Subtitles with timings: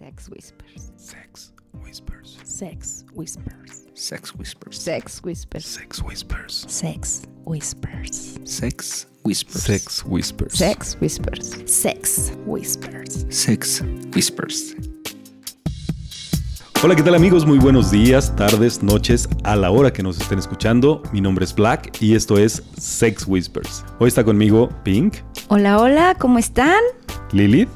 [0.00, 0.92] Sex Whispers.
[0.96, 1.52] Sex
[1.84, 2.38] Whispers.
[2.42, 3.86] Sex Whispers.
[3.92, 5.22] Sex Whispers.
[5.22, 6.66] Sex Whispers.
[6.66, 6.70] Sex Whispers.
[6.72, 8.38] Sex Whispers.
[8.46, 9.60] Sex Whispers.
[9.68, 10.56] Sex Whispers.
[10.56, 11.70] Sex Whispers.
[11.70, 13.26] Sex Whispers.
[13.28, 13.82] Sex
[14.14, 14.74] Whispers.
[16.82, 17.44] Hola, ¿qué tal amigos?
[17.44, 21.02] Muy buenos días, tardes, noches, a la hora que nos estén escuchando.
[21.12, 23.84] Mi nombre es Black y esto es Sex Whispers.
[23.98, 25.16] Hoy está conmigo Pink,
[25.48, 26.80] Hola, hola, ¿cómo están?
[27.32, 27.68] Lilith,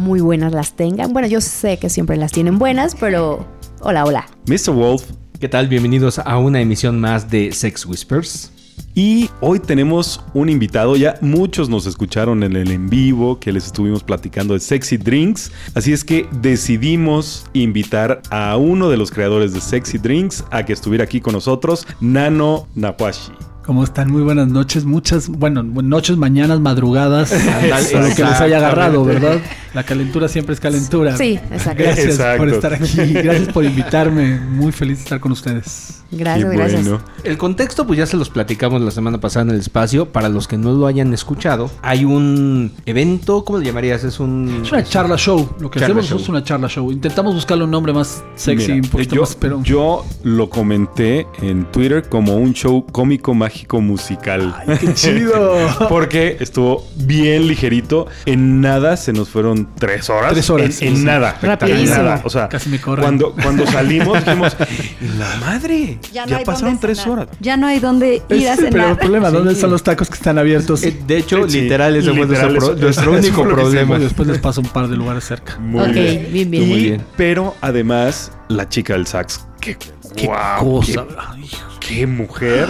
[0.00, 1.12] Muy buenas las tengan.
[1.12, 3.46] Bueno, yo sé que siempre las tienen buenas, pero
[3.80, 4.26] hola, hola.
[4.46, 4.72] Mr.
[4.72, 5.04] Wolf
[5.38, 5.68] ¿Qué tal?
[5.68, 8.50] Bienvenidos a una emisión más de Sex Whispers.
[8.94, 10.96] y hoy tenemos un invitado.
[10.96, 15.52] Ya muchos nos escucharon en el en vivo que les estuvimos platicando de Sexy Drinks.
[15.74, 20.72] Así es que decidimos invitar a uno de los creadores de Sexy Drinks a que
[20.72, 23.32] estuviera aquí con nosotros, Nano Napashi.
[23.64, 24.10] ¿Cómo están?
[24.10, 24.84] Muy buenas noches.
[24.84, 27.30] Muchas, bueno, noches, mañanas, madrugadas.
[27.92, 29.04] Para lo que les haya agarrado.
[29.04, 29.38] ¿verdad?
[29.74, 31.16] La calentura siempre es calentura.
[31.16, 31.84] Sí, exacto.
[31.84, 32.38] Gracias Exacto.
[32.38, 33.12] por estar aquí.
[33.12, 34.40] Gracias por invitarme.
[34.40, 36.02] Muy feliz de estar con ustedes.
[36.10, 36.82] Gracias, Qué gracias.
[36.88, 37.00] bueno.
[37.22, 40.06] El contexto, pues ya se los platicamos la semana pasada en el espacio.
[40.06, 44.02] Para los que no lo hayan escuchado, hay un evento, ¿cómo le llamarías?
[44.02, 44.62] Es un.
[44.64, 45.48] Es una charla show.
[45.60, 46.18] Lo que Charla hacemos show.
[46.18, 46.90] es una charla show.
[46.90, 49.62] Intentamos buscarle un nombre más sexy, Mira, un poquito yo, más, pero.
[49.62, 54.54] yo lo comenté en Twitter como un show cómico mágico musical.
[54.80, 55.56] ¡Qué chido!
[55.88, 58.06] Porque estuvo bien ligerito.
[58.26, 60.32] En nada se nos fueron tres horas.
[60.32, 61.04] Tres horas, En, sí, en sí.
[61.04, 61.36] nada.
[61.42, 61.82] Rapidísimo.
[61.82, 62.20] En nada.
[62.24, 62.78] O sea, Casi me.
[62.80, 64.56] Cuando, cuando salimos dijimos,
[65.18, 65.98] la madre.
[66.12, 67.10] Ya, no pasaron tres cenar.
[67.18, 67.28] horas.
[67.40, 68.98] Ya no hay dónde ir a Ese es el cenar.
[68.98, 69.30] problema.
[69.30, 70.82] ¿Dónde están los tacos que están abiertos?
[70.84, 73.98] Eh, de hecho, Sí, literal, ese fue literal, nuestro, único problema.
[73.98, 75.58] Después les paso un par de lugares cerca.
[75.58, 76.28] Muy Ok, bien.
[76.32, 76.62] bien, bien.
[76.62, 77.04] Y- Muy bien.
[77.16, 79.44] Pero además, la chica del sax.
[79.60, 81.04] Qué, cosa.
[81.06, 82.68] qué- Ay, qué mujer.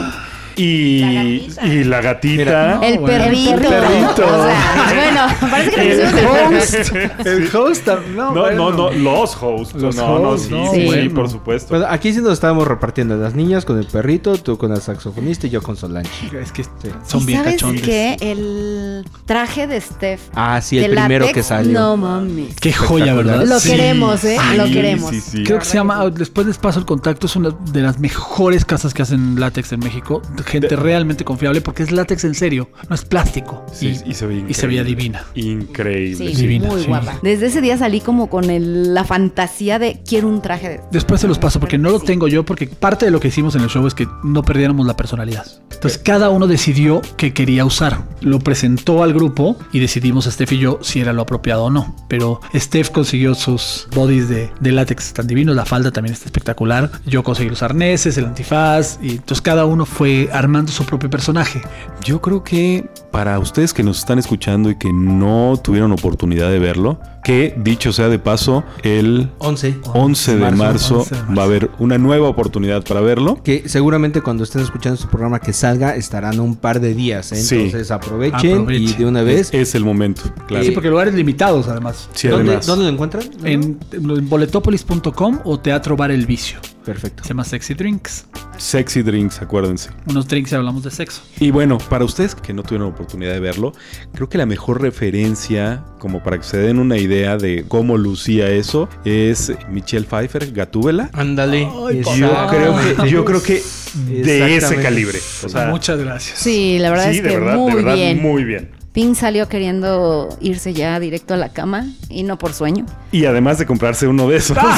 [0.60, 1.62] Y La gatita.
[1.62, 1.66] gatita.
[1.74, 2.36] Y la gatita.
[2.36, 3.24] Mira, El bueno.
[3.24, 3.50] perrito.
[3.54, 4.26] El perrito.
[4.26, 7.26] O sea, bueno, parece que le El pusimos el host.
[7.26, 7.88] El host.
[8.14, 8.70] No, No, bueno.
[8.70, 9.74] no, no, los hosts.
[9.74, 11.14] Los no, no, hosts, sí, no, sí, sí, bueno.
[11.14, 11.68] por supuesto.
[11.70, 15.46] Bueno, aquí sí nos estábamos repartiendo las niñas con el perrito, tú con el saxofonista
[15.46, 16.10] y yo con Solange.
[16.40, 16.64] Es que
[17.06, 17.82] son ¿Y bien sabes cachondes.
[17.82, 18.16] qué?
[18.20, 20.20] El traje de Steph.
[20.34, 21.78] Ah, sí, el primero látex, que salió.
[21.78, 22.54] No mames.
[22.60, 23.44] Qué joya, ¿verdad?
[23.46, 23.70] Lo Sí.
[23.70, 24.36] queremos, ¿eh?
[24.50, 25.10] Sí, Lo queremos.
[25.10, 25.44] sí, sí.
[25.44, 28.92] Creo que se llama, después les paso el contacto, es una de las mejores casas
[28.94, 30.20] que hacen látex en México.
[30.50, 33.64] Gente realmente confiable porque es látex en serio, no es plástico.
[33.72, 35.24] Sí, y se veía y se veía divina.
[35.34, 36.30] Increíble.
[36.34, 36.86] Sí, Divina, muy sí.
[36.88, 37.18] guapa.
[37.22, 40.80] Desde ese día salí como con el- la fantasía de quiero un traje de...
[40.90, 43.54] Después se los paso porque no lo tengo yo, porque parte de lo que hicimos
[43.54, 45.46] en el show es que no perdiéramos la personalidad.
[45.72, 48.04] Entonces cada uno decidió qué quería usar.
[48.20, 51.94] Lo presentó al grupo y decidimos Steph y yo si era lo apropiado o no.
[52.08, 56.90] Pero Steph consiguió sus bodies de, de látex tan divinos, la falda también está espectacular.
[57.06, 61.60] Yo conseguí los arneses, el antifaz, y entonces cada uno fue armando su propio personaje.
[62.04, 66.58] Yo creo que para ustedes que nos están escuchando y que no tuvieron oportunidad de
[66.58, 69.78] verlo, que dicho sea de paso, el 11.
[69.94, 71.34] 11 de marzo, 11 de marzo.
[71.36, 73.42] va a haber una nueva oportunidad para verlo.
[73.42, 77.32] Que seguramente cuando estén escuchando este programa que salga, estarán un par de días.
[77.32, 77.36] ¿eh?
[77.36, 77.56] Sí.
[77.56, 78.82] Entonces aprovechen, Aprovechen.
[78.88, 79.50] y de una vez.
[79.52, 80.64] Es el momento, claro.
[80.64, 82.08] Sí, porque lugares limitados además.
[82.14, 82.66] Sí, ¿Dónde, además.
[82.66, 83.24] dónde lo encuentran?
[83.44, 86.58] En, en boletopolis.com o Teatro Bar El Vicio.
[86.84, 87.22] Perfecto.
[87.22, 88.24] Se llama Sexy Drinks.
[88.56, 89.90] Sexy Drinks, acuérdense.
[90.06, 91.22] Unos drinks y hablamos de sexo.
[91.38, 93.72] Y bueno, para ustedes que no tuvieron oportunidad de verlo,
[94.14, 98.48] creo que la mejor referencia, como para que se den una idea de cómo lucía
[98.48, 101.10] eso, es Michelle Pfeiffer, Gatúbela.
[101.12, 101.68] Ándale.
[102.16, 103.62] Yo creo que, yo creo que
[104.06, 105.18] de ese calibre.
[105.44, 106.38] O sea, Muchas gracias.
[106.38, 108.22] Sí, la verdad sí, es de que verdad, muy de verdad, bien.
[108.22, 108.79] muy bien.
[108.92, 112.86] Pink salió queriendo irse ya directo a la cama y no por sueño.
[113.12, 114.56] Y además de comprarse uno de esos.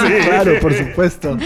[0.00, 0.26] Sí.
[0.26, 1.36] Claro, por supuesto.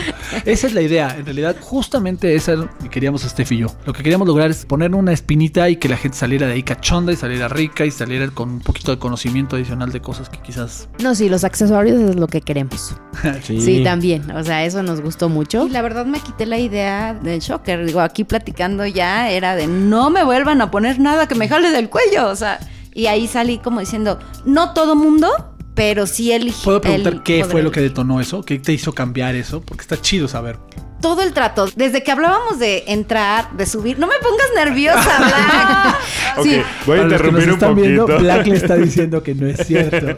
[0.44, 1.15] Esa es la idea.
[1.16, 3.69] En realidad, justamente esa es lo que queríamos Steph y yo.
[3.87, 6.62] Lo que queríamos lograr es poner una espinita y que la gente saliera de ahí
[6.62, 10.38] cachonda y saliera rica y saliera con un poquito de conocimiento adicional de cosas que
[10.38, 10.88] quizás.
[11.03, 12.94] No, sí, los accesorios es lo que queremos.
[13.43, 13.61] Sí.
[13.61, 14.31] Sí, también.
[14.32, 15.66] O sea, eso nos gustó mucho.
[15.66, 17.84] Y la verdad me quité la idea del shocker.
[17.84, 21.71] Digo, aquí platicando ya era de no me vuelvan a poner nada que me jale
[21.71, 22.28] del cuello.
[22.28, 22.59] O sea,
[22.95, 27.44] y ahí salí como diciendo, no todo mundo, pero sí el ¿Puedo preguntar el qué
[27.44, 28.43] fue lo que detonó eso?
[28.43, 29.61] ¿Qué te hizo cambiar eso?
[29.61, 30.59] Porque está chido saber.
[31.05, 35.99] Todo el trato, desde que hablábamos de entrar, de subir, no me pongas nerviosa,
[36.43, 38.06] Sí, voy a Para los que nos interrumpir un están poquito.
[38.06, 40.17] viendo, Black le está diciendo que no es cierto.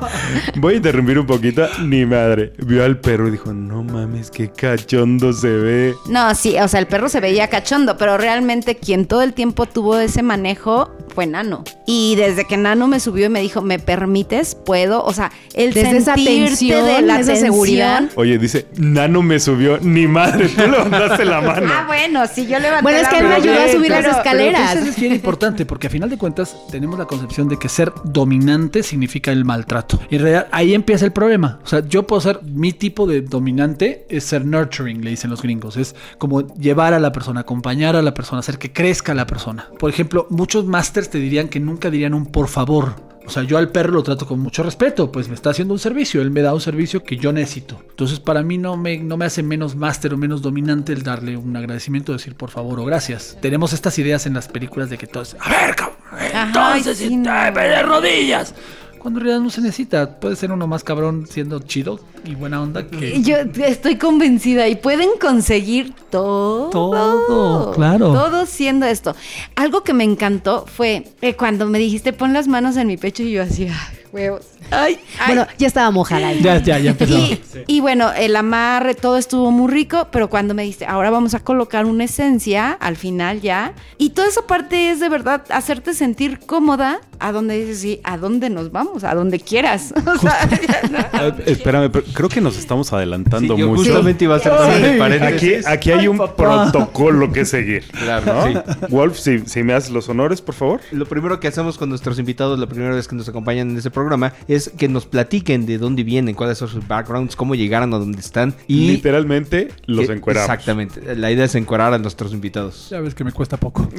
[0.56, 1.66] Voy a interrumpir un poquito.
[1.82, 2.52] Ni madre.
[2.58, 5.94] Vio al perro y dijo, no mames, qué cachondo se ve.
[6.06, 9.66] No, sí, o sea, el perro se veía cachondo, pero realmente quien todo el tiempo
[9.66, 11.64] tuvo ese manejo fue Nano.
[11.86, 14.54] Y desde que Nano me subió y me dijo, ¿me permites?
[14.54, 15.02] ¿Puedo?
[15.04, 18.04] O sea, el Desde esa sentirte tensión, de la esa seguridad.
[18.14, 19.78] Oye, dice, Nano me subió.
[19.80, 21.68] Ni madre, tú levantaste la mano.
[21.72, 24.70] Ah, bueno, sí, yo levanté Bueno, es que él me ayudó a subir las escaleras.
[24.70, 25.66] Pero eso es bien importante.
[25.66, 30.00] porque a final de cuentas tenemos la concepción de que ser dominante significa el maltrato.
[30.10, 31.58] Y en realidad ahí empieza el problema.
[31.64, 35.42] O sea, yo puedo ser, mi tipo de dominante es ser nurturing, le dicen los
[35.42, 35.76] gringos.
[35.76, 39.68] Es como llevar a la persona, acompañar a la persona, hacer que crezca la persona.
[39.78, 43.08] Por ejemplo, muchos masters te dirían que nunca dirían un por favor.
[43.28, 45.78] O sea, yo al perro lo trato con mucho respeto, pues me está haciendo un
[45.78, 47.78] servicio, él me da un servicio que yo necesito.
[47.90, 51.36] Entonces, para mí no me, no me hace menos máster o menos dominante el darle
[51.36, 53.36] un agradecimiento, decir por favor o gracias.
[53.42, 55.98] Tenemos estas ideas en las películas de que todos, a ver, cabrón,
[56.32, 57.30] entonces, sí, si no.
[57.30, 58.54] te ve de rodillas.
[58.98, 62.60] Cuando en realidad no se necesita, puede ser uno más cabrón siendo chido y buena
[62.60, 63.22] onda que...
[63.22, 66.70] Yo estoy convencida y pueden conseguir todo.
[66.70, 68.12] Todo, claro.
[68.12, 69.14] Todo siendo esto.
[69.54, 73.22] Algo que me encantó fue eh, cuando me dijiste pon las manos en mi pecho
[73.22, 74.46] y yo así, ay, huevos.
[74.70, 75.26] Ay, ay.
[75.34, 76.40] Bueno, ya estaba mojada ahí.
[76.42, 77.16] Ya, ya, ya empezó.
[77.16, 81.34] Y, y bueno, el amarre, todo estuvo muy rico, pero cuando me diste, ahora vamos
[81.34, 83.72] a colocar una esencia al final ya.
[83.98, 88.16] Y toda esa parte es de verdad hacerte sentir cómoda a donde dices, sí, a
[88.16, 89.92] dónde nos vamos, a donde quieras.
[90.08, 91.26] O sea, ya, ¿no?
[91.46, 93.82] Espérame, pero creo que nos estamos adelantando Sí, yo mucho.
[93.84, 96.36] justamente iba a también el Aquí, aquí hay Ay, un papá.
[96.72, 97.84] protocolo que seguir.
[97.92, 98.46] Claro, ¿no?
[98.46, 98.78] sí.
[98.88, 100.80] Wolf, si, si me haces los honores, por favor.
[100.92, 103.90] Lo primero que hacemos con nuestros invitados, la primera vez que nos acompañan en este
[103.90, 107.98] programa, es que nos platiquen de dónde vienen, cuáles son sus backgrounds, cómo llegaron a
[107.98, 110.48] donde están y Literalmente los que- encueramos.
[110.50, 111.14] Exactamente.
[111.16, 112.88] La idea es encuerar a nuestros invitados.
[112.90, 113.88] Ya ves que me cuesta poco.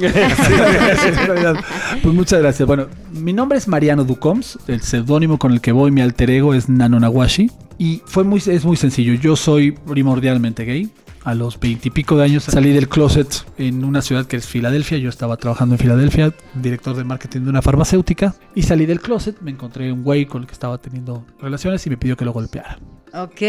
[2.02, 2.66] Pues muchas gracias.
[2.66, 4.58] Bueno, mi nombre es Mariano Ducoms.
[4.66, 7.50] El seudónimo con el que voy, mi alter ego es Nano Nawashi.
[7.78, 9.14] Y fue muy, es muy sencillo.
[9.14, 10.90] Yo soy primordialmente gay.
[11.22, 14.96] A los veintipico de años salí del closet en una ciudad que es Filadelfia.
[14.98, 18.34] Yo estaba trabajando en Filadelfia, director de marketing de una farmacéutica.
[18.54, 21.90] Y salí del closet, me encontré un güey con el que estaba teniendo relaciones y
[21.90, 22.78] me pidió que lo golpeara.
[23.12, 23.40] ok.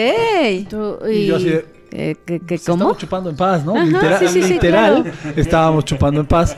[0.70, 2.76] Tú- Y yo así de, eh, ¿qué- qué- Pues ¿Cómo?
[2.76, 3.76] Estábamos chupando en paz, ¿no?
[3.76, 5.18] Ajá, literal, sí, sí, sí, literal, claro.
[5.38, 6.58] estábamos chupando en paz.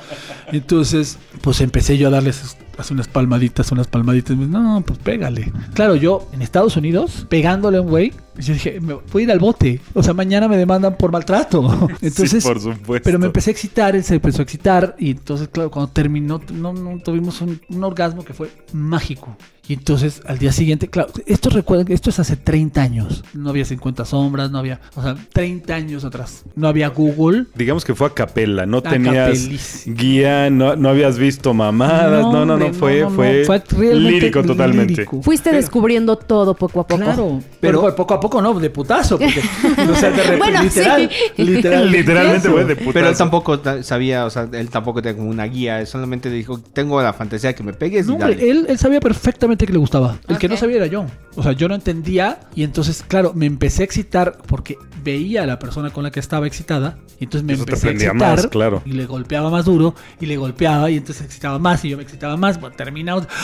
[0.52, 2.58] Entonces, pues empecé yo a darles
[2.90, 4.36] unas palmaditas, unas palmaditas.
[4.38, 5.52] No, pues pégale.
[5.74, 9.32] Claro, yo en Estados Unidos, pegándole a un güey, yo dije, me voy a ir
[9.32, 9.80] al bote.
[9.94, 11.62] O sea, mañana me demandan por maltrato.
[12.02, 13.04] Entonces, sí, por supuesto.
[13.06, 14.96] pero me empecé a excitar, él se empezó a excitar.
[15.00, 19.36] Y entonces, claro, cuando terminó, no, no, tuvimos un, un orgasmo que fue mágico.
[19.66, 23.24] Y entonces, al día siguiente, claro, esto recuerden que esto es hace 30 años.
[23.34, 26.44] No había 50 sombras, no había, o sea, 30 años atrás.
[26.58, 27.46] No había Google.
[27.56, 29.96] Digamos que fue a capela, no A tenías capelísimo.
[29.98, 34.44] guía, no, no habías visto mamadas, no, no, no, fue, no, no, fue, fue lírico
[34.44, 34.96] totalmente.
[34.96, 35.22] lírico.
[35.22, 37.02] Fuiste Pero- descubriendo todo poco a poco.
[37.02, 39.40] Claro, Pero- pero poco a poco no, de putazo, porque,
[39.92, 40.80] o sea, de repente, Bueno, sí.
[40.80, 42.94] literal, literal, Literalmente fue de putazo.
[42.94, 46.30] Pero él tampoco ta- sabía, o sea, él tampoco tenía como una guía, él solamente
[46.30, 48.50] dijo, tengo la fantasía de que me pegues No, y hombre, dale.
[48.52, 50.18] él, él sabía perfectamente que le gustaba.
[50.28, 51.06] El que no sabía era yo.
[51.36, 55.46] O sea, yo no entendía y entonces, claro, me empecé a excitar porque veía a
[55.46, 58.16] la persona con la que estaba excitada y entonces me Eso te empecé a excitar
[58.16, 58.82] más, claro.
[58.86, 61.98] y le golpeaba más duro y le golpeaba y entonces se excitaba más y yo
[61.98, 62.60] me excitaba más.
[62.60, 63.28] Bueno, terminamos.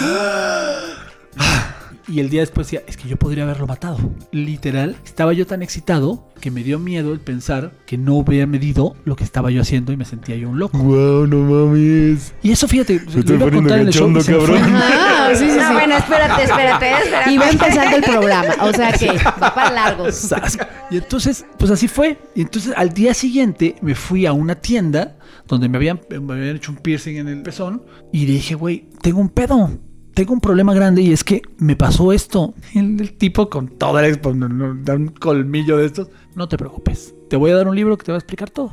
[2.10, 3.98] Y el día después decía, es que yo podría haberlo matado.
[4.32, 8.96] Literal, estaba yo tan excitado que me dio miedo el pensar que no hubiera medido
[9.06, 10.78] lo que estaba yo haciendo y me sentía yo un loco.
[10.78, 12.34] Wow, no mames.
[12.42, 14.12] Y eso, fíjate, Me lo estoy iba a contar en el show.
[14.26, 14.60] cabrón.
[14.74, 15.74] Ah, sí, sí, No, sí.
[15.74, 17.32] bueno, espérate, espérate, espérate.
[17.32, 18.54] Y va empezando el programa.
[18.62, 20.12] O sea que va para largo.
[20.12, 20.58] Sas.
[20.90, 22.18] Y entonces, pues así fue.
[22.36, 25.18] Y entonces al día siguiente me fui a una tienda
[25.48, 29.20] donde me habían, me habían hecho un piercing en el pezón y dije, güey, tengo
[29.20, 29.70] un pedo.
[30.14, 32.54] Tengo un problema grande y es que me pasó esto.
[32.76, 36.10] El, el tipo con toda la expo- no, no, da un colmillo de estos.
[36.36, 37.14] No te preocupes.
[37.30, 38.72] Te voy a dar un libro que te va a explicar todo.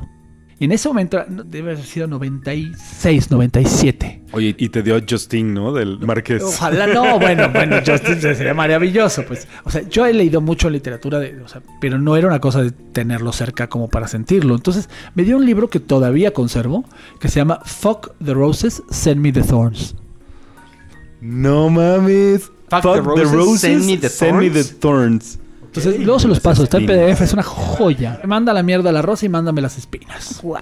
[0.59, 4.23] Y en ese momento, debe haber sido 96, 97.
[4.31, 5.71] Oye, y te dio Justin, ¿no?
[5.71, 6.41] Del Marqués.
[6.41, 9.47] Ojalá no, bueno, bueno, Justin sería maravilloso, pues.
[9.65, 12.63] O sea, yo he leído mucho literatura, de, o sea, pero no era una cosa
[12.63, 14.55] de tenerlo cerca como para sentirlo.
[14.55, 16.85] Entonces, me dio un libro que todavía conservo,
[17.19, 19.95] que se llama Fuck the Roses, Send Me the Thorns.
[21.21, 22.51] No mames.
[22.69, 24.79] Fuck the roses, send me the send me the thorns.
[24.79, 25.39] thorns.
[25.67, 26.85] Entonces, luego se los paso, está en.
[26.85, 28.19] PDF, es una joya.
[28.25, 30.41] Manda la mierda a la rosa y mándame las espinas.
[30.41, 30.59] Wow.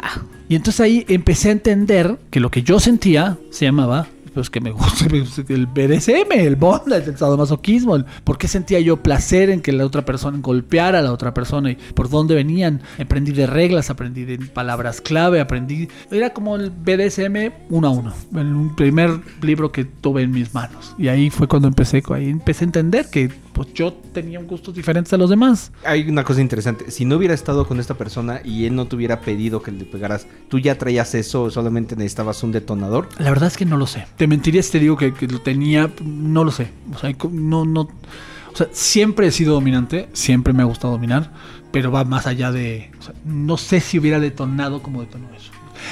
[0.50, 4.60] Y entonces ahí empecé a entender que lo que yo sentía se llamaba, pues que
[4.60, 5.06] me gusta
[5.50, 7.96] el BDSM, el bondage, el sadomasoquismo.
[7.96, 11.34] El, ¿Por qué sentía yo placer en que la otra persona golpeara a la otra
[11.34, 11.72] persona?
[11.72, 12.82] ¿Y por dónde venían?
[13.00, 15.88] Aprendí de reglas, aprendí de palabras clave, aprendí...
[16.12, 20.54] Era como el BDSM uno a uno, en un primer libro que tuve en mis
[20.54, 20.94] manos.
[21.00, 25.14] Y ahí fue cuando empecé, ahí empecé a entender que pues yo tenía gustos diferentes
[25.14, 25.72] a los demás.
[25.86, 28.98] Hay una cosa interesante, si no hubiera estado con esta persona y él no te
[28.98, 33.08] hubiera pedido que le pegaras, ¿tú ya traías eso o solamente necesitabas un detonador?
[33.18, 34.06] La verdad es que no lo sé.
[34.18, 36.70] Te mentiría si te digo que, que lo tenía, no lo sé.
[36.94, 37.82] O sea, no, no.
[37.82, 41.32] O sea, siempre he sido dominante, siempre me ha gustado dominar,
[41.72, 42.92] pero va más allá de.
[43.00, 45.52] o sea, no sé si hubiera detonado como detonó eso.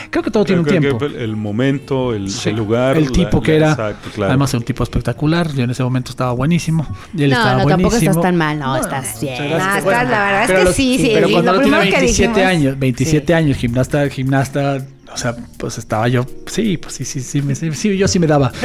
[0.10, 1.06] Creo que todo tiene un Creo tiempo.
[1.06, 2.50] El, el momento, el, Sí.
[2.50, 2.98] el lugar.
[2.98, 3.72] El la- tipo la- que era.
[3.72, 4.32] Exacto, claro.
[4.32, 5.52] Además, era un tipo espectacular.
[5.54, 6.88] Yo en ese momento estaba buenísimo.
[7.16, 8.12] Y él No, estaba no, tampoco buenísimo.
[8.12, 8.60] estás tan mal.
[8.60, 9.36] No, estás bien.
[9.38, 9.62] gracias.
[9.62, 11.12] Ah, Bueno, estás- la verdad es que los- sí, sí.
[11.14, 13.34] Pero cuando lo tiene primero que 27 dijimos- años, 27 Sí.
[13.34, 14.86] años, gimnasta, gimnasta.
[15.14, 16.26] O sea, pues estaba yo.
[16.48, 17.42] Sí, pues sí, sí, sí.
[17.44, 18.52] me- sí, sí, yo sí me daba.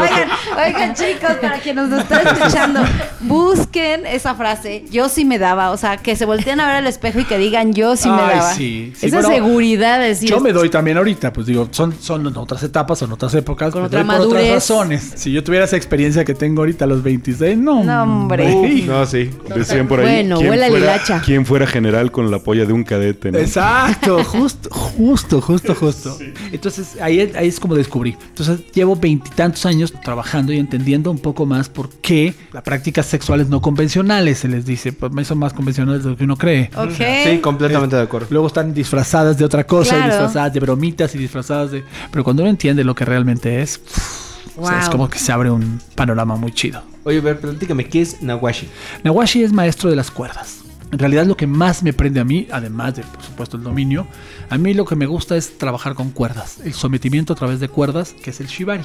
[0.00, 2.80] Oigan, oigan, chicos, para quienes nos están escuchando,
[3.20, 4.84] busquen esa frase.
[4.90, 5.70] Yo sí me daba.
[5.70, 8.20] O sea, que se volteen a ver al espejo y que digan yo sí me
[8.20, 8.52] Ay, daba.
[8.54, 10.28] sí, sí, Esa bueno, seguridad de decir.
[10.30, 13.82] Yo me doy también ahorita, pues digo, son, son otras etapas, son otras épocas, Con
[13.82, 14.52] me otra doy por otras madurez.
[14.54, 15.12] razones.
[15.16, 17.82] Si yo tuviera esa experiencia que tengo ahorita a los 26, no.
[17.84, 18.52] No, hombre.
[18.52, 18.82] hombre.
[18.86, 19.30] No, sí.
[19.54, 20.06] Decían por ahí.
[20.06, 21.22] Bueno, ¿quién huele lilacha.
[21.24, 23.32] ¿Quién fuera general con la polla de un cadete?
[23.32, 23.38] ¿no?
[23.38, 26.18] Exacto, justo, justo, justo, justo.
[26.52, 28.16] Entonces ahí, es- ahí es como descubrí.
[28.28, 33.48] Entonces llevo veintitantos años trabajando y entendiendo un poco más por qué las prácticas sexuales
[33.48, 36.70] no convencionales se les dice, pues son más convencionales de lo que uno cree.
[36.76, 36.92] Ok.
[37.24, 38.26] Sí, completamente de acuerdo.
[38.30, 40.12] Luego están disfrazadas de otra cosa, y Claro.
[40.12, 41.84] disfrazadas de bromitas y disfrazadas de...
[42.10, 43.80] Pero cuando uno entiende lo que realmente es,
[44.56, 44.92] o sea, es Wow.
[44.92, 46.82] como que se abre un panorama muy chido.
[47.04, 48.68] Oye, a ver, platícame, ¿qué es Nawashi?
[49.04, 50.62] Nawashi es maestro de las cuerdas.
[50.92, 54.06] En realidad lo que más me prende a mí, además de por supuesto el dominio,
[54.48, 57.68] a mí lo que me gusta es trabajar con cuerdas, el sometimiento a través de
[57.68, 58.84] cuerdas, que es el shibari.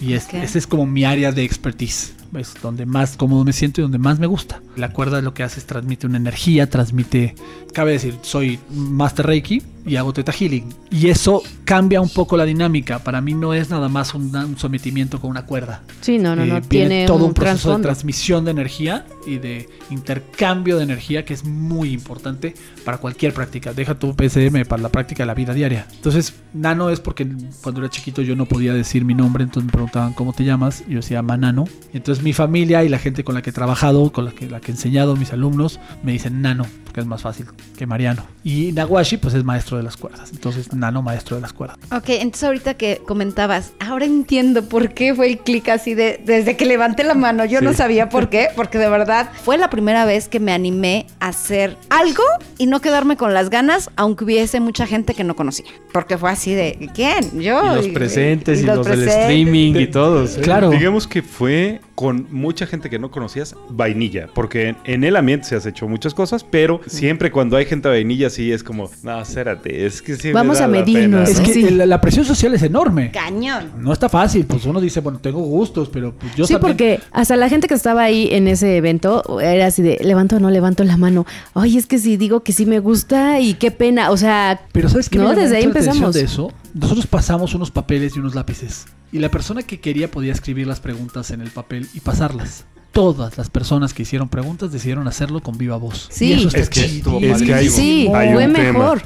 [0.00, 3.80] Y es, ese es como mi área de expertise, es donde más cómodo me siento
[3.80, 4.60] y donde más me gusta.
[4.76, 7.34] La cuerda lo que hace es transmite una energía, transmite,
[7.72, 10.68] cabe decir, soy Master Reiki y hago Theta Healing.
[10.90, 12.98] Y eso cambia un poco la dinámica.
[13.00, 15.82] Para mí no es nada más un, un sometimiento con una cuerda.
[16.00, 16.54] Sí, no, no, Eh, no.
[16.54, 21.24] viene Tiene todo un, un proceso de transmisión de energía y de intercambio de energía
[21.24, 23.72] que es muy importante para cualquier práctica.
[23.72, 25.86] Deja tu PSM para la práctica de la vida diaria.
[25.92, 27.26] Entonces, Nano es porque
[27.62, 30.82] cuando era chiquito yo no podía decir mi nombre, entonces me preguntaban cómo te llamas,
[30.86, 31.64] y yo decía Manano.
[31.92, 34.60] Entonces mi familia y la gente con la que he trabajado, con la que, la
[34.60, 37.46] que he enseñado, mis alumnos, me dicen Nano, porque es más fácil
[37.76, 38.24] que Mariano.
[38.44, 41.78] Y Nawashi pues es maestro de las cuerdas, entonces Nano maestro de las cuerdas.
[41.92, 46.56] Ok, entonces ahorita que comentabas, ahora entiendo por qué fue el clic así de desde
[46.56, 47.44] que levanté la mano.
[47.44, 47.76] Yo no Sí.
[47.76, 51.76] sabía por qué, porque de verdad fue la primera vez que me animé a hacer
[51.88, 52.22] algo
[52.58, 55.66] y no quedarme con las ganas, aunque hubiese mucha gente que no conocía.
[55.92, 57.40] Porque fue así de ¿quién?
[57.40, 57.60] Yo.
[57.74, 59.16] Y los presentes y, los, del presentes.
[59.20, 60.36] streaming y todos.
[60.38, 60.40] ¿eh?
[60.40, 60.70] Claro.
[60.70, 65.46] Digamos que fue con mucha gente que no conocías vainilla, porque en, en el ambiente
[65.46, 69.20] se has hecho muchas cosas, pero siempre cuando hay gente vainilla sí es como, no,
[69.20, 71.70] espérate, es que sí me Vamos da a la medirnos, pena", Es que Sí.
[71.70, 73.10] la, la presión social es enorme.
[73.10, 73.72] Cañón.
[73.78, 77.00] No está fácil, pues uno dice, bueno, tengo gustos, pero pues yo sí, también- porque
[77.12, 80.50] hasta la gente que estaba ahí en ese evento era así de levanto o no
[80.50, 81.26] levanto la mano.
[81.54, 84.10] Ay, es que si digo que sí me gusta y qué pena.
[84.10, 85.18] O sea, Pero ¿sabes qué?
[85.18, 86.14] No, desde ahí empezamos.
[86.14, 86.52] De eso?
[86.74, 88.86] Nosotros pasamos unos papeles y unos lápices.
[89.12, 92.64] Y la persona que quería podía escribir las preguntas en el papel y pasarlas.
[92.92, 96.08] Todas las personas que hicieron preguntas decidieron hacerlo con viva voz.
[96.10, 96.26] Sí.
[96.26, 97.18] Y eso está Es que- chido.
[97.20, 98.72] es que hay- sí, hay fue un tema.
[98.78, 99.02] mejor.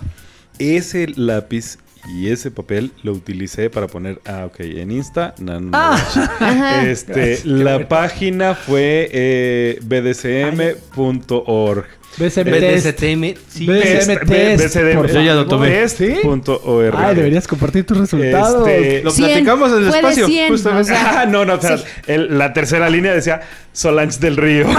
[0.59, 1.78] Ese lápiz
[2.14, 5.99] y ese papel lo utilicé para poner, ah, ok, en Insta, no, no, Ah.
[6.87, 11.87] Este, la página fue eh, bdcm.org.
[12.16, 13.66] BCM sí.
[13.66, 15.68] Test, por Yo ya lo tomé.
[15.71, 16.94] Test.org.
[16.97, 18.68] Ay, deberías compartir tus resultados.
[18.68, 20.26] Este, Lo 100, platicamos en el fue espacio.
[20.26, 20.92] 100, justamente.
[20.92, 21.85] o sea, Ah, no, no, o sea, sí.
[22.06, 23.40] el- la tercera línea decía
[23.73, 24.66] Solange del Río.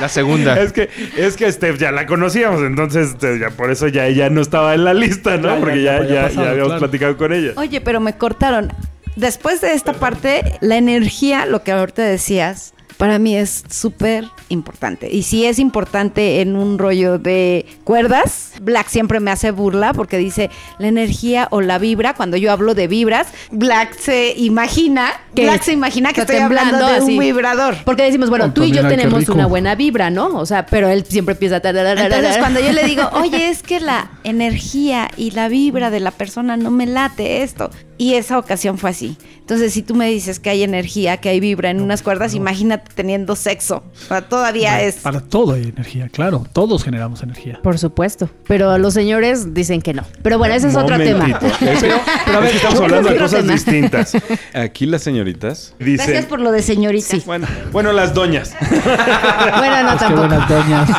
[0.00, 0.60] La segunda.
[0.60, 4.30] es que, es que Steph ya la conocíamos, entonces este, ya por eso ya ella
[4.30, 5.48] no estaba en la lista, ¿no?
[5.54, 6.80] Ya, Porque ya ya, ya, pasado, ya habíamos claro.
[6.80, 7.52] platicado con ella.
[7.56, 8.72] Oye, pero me cortaron.
[9.14, 15.08] Después de esta parte, la energía, lo que ahorita decías, para mí es súper importante.
[15.10, 20.18] Y si es importante en un rollo de cuerdas, Black siempre me hace burla porque
[20.18, 22.14] dice la energía o la vibra.
[22.14, 26.78] Cuando yo hablo de vibras, Black se imagina, Que Black se imagina que estoy hablando
[26.78, 27.18] de temblando un así.
[27.18, 27.76] vibrador.
[27.84, 30.28] Porque decimos, bueno, tú y yo qué tenemos una buena vibra, ¿no?
[30.38, 31.62] O sea, pero él siempre empieza a...
[31.62, 36.10] Entonces, cuando yo le digo, oye, es que la energía y la vibra de la
[36.10, 37.70] persona no me late esto.
[38.02, 39.16] Y esa ocasión fue así.
[39.38, 42.90] Entonces, si tú me dices que hay energía, que hay vibra en unas cuerdas, imagínate
[42.96, 43.84] teniendo sexo.
[43.94, 44.96] O sea, todavía es.
[44.96, 46.44] Para todo hay energía, claro.
[46.52, 47.60] Todos generamos energía.
[47.62, 48.28] Por supuesto.
[48.48, 50.02] Pero los señores dicen que no.
[50.20, 51.38] Pero bueno, ese es otro tema.
[51.60, 51.92] Es que,
[52.26, 54.16] pero a ver, estamos hablando de cosas distintas.
[54.52, 56.24] Aquí las señoritas Gracias dicen...
[56.24, 57.18] por lo de señorita.
[57.24, 58.52] Bueno, bueno, las doñas.
[58.58, 60.26] Bueno, no Pues qué tampoco.
[60.26, 60.90] buenas doñas.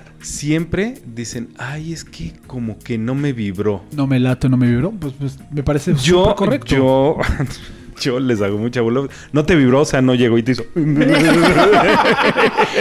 [0.24, 3.82] Siempre dicen, ay, es que como que no me vibró.
[3.92, 4.90] no me late, no me vibró.
[4.90, 6.74] Pues, pues, me parece Yo, correcto.
[6.74, 7.18] yo,
[8.00, 9.02] yo les hago mucha bola.
[9.32, 10.64] No te vibró, o sea, no llegó y te hizo.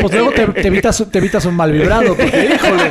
[0.02, 2.16] Pues luego te, te evitas, te evitas un mal vibrado.
[2.16, 2.90] Porque, híjole.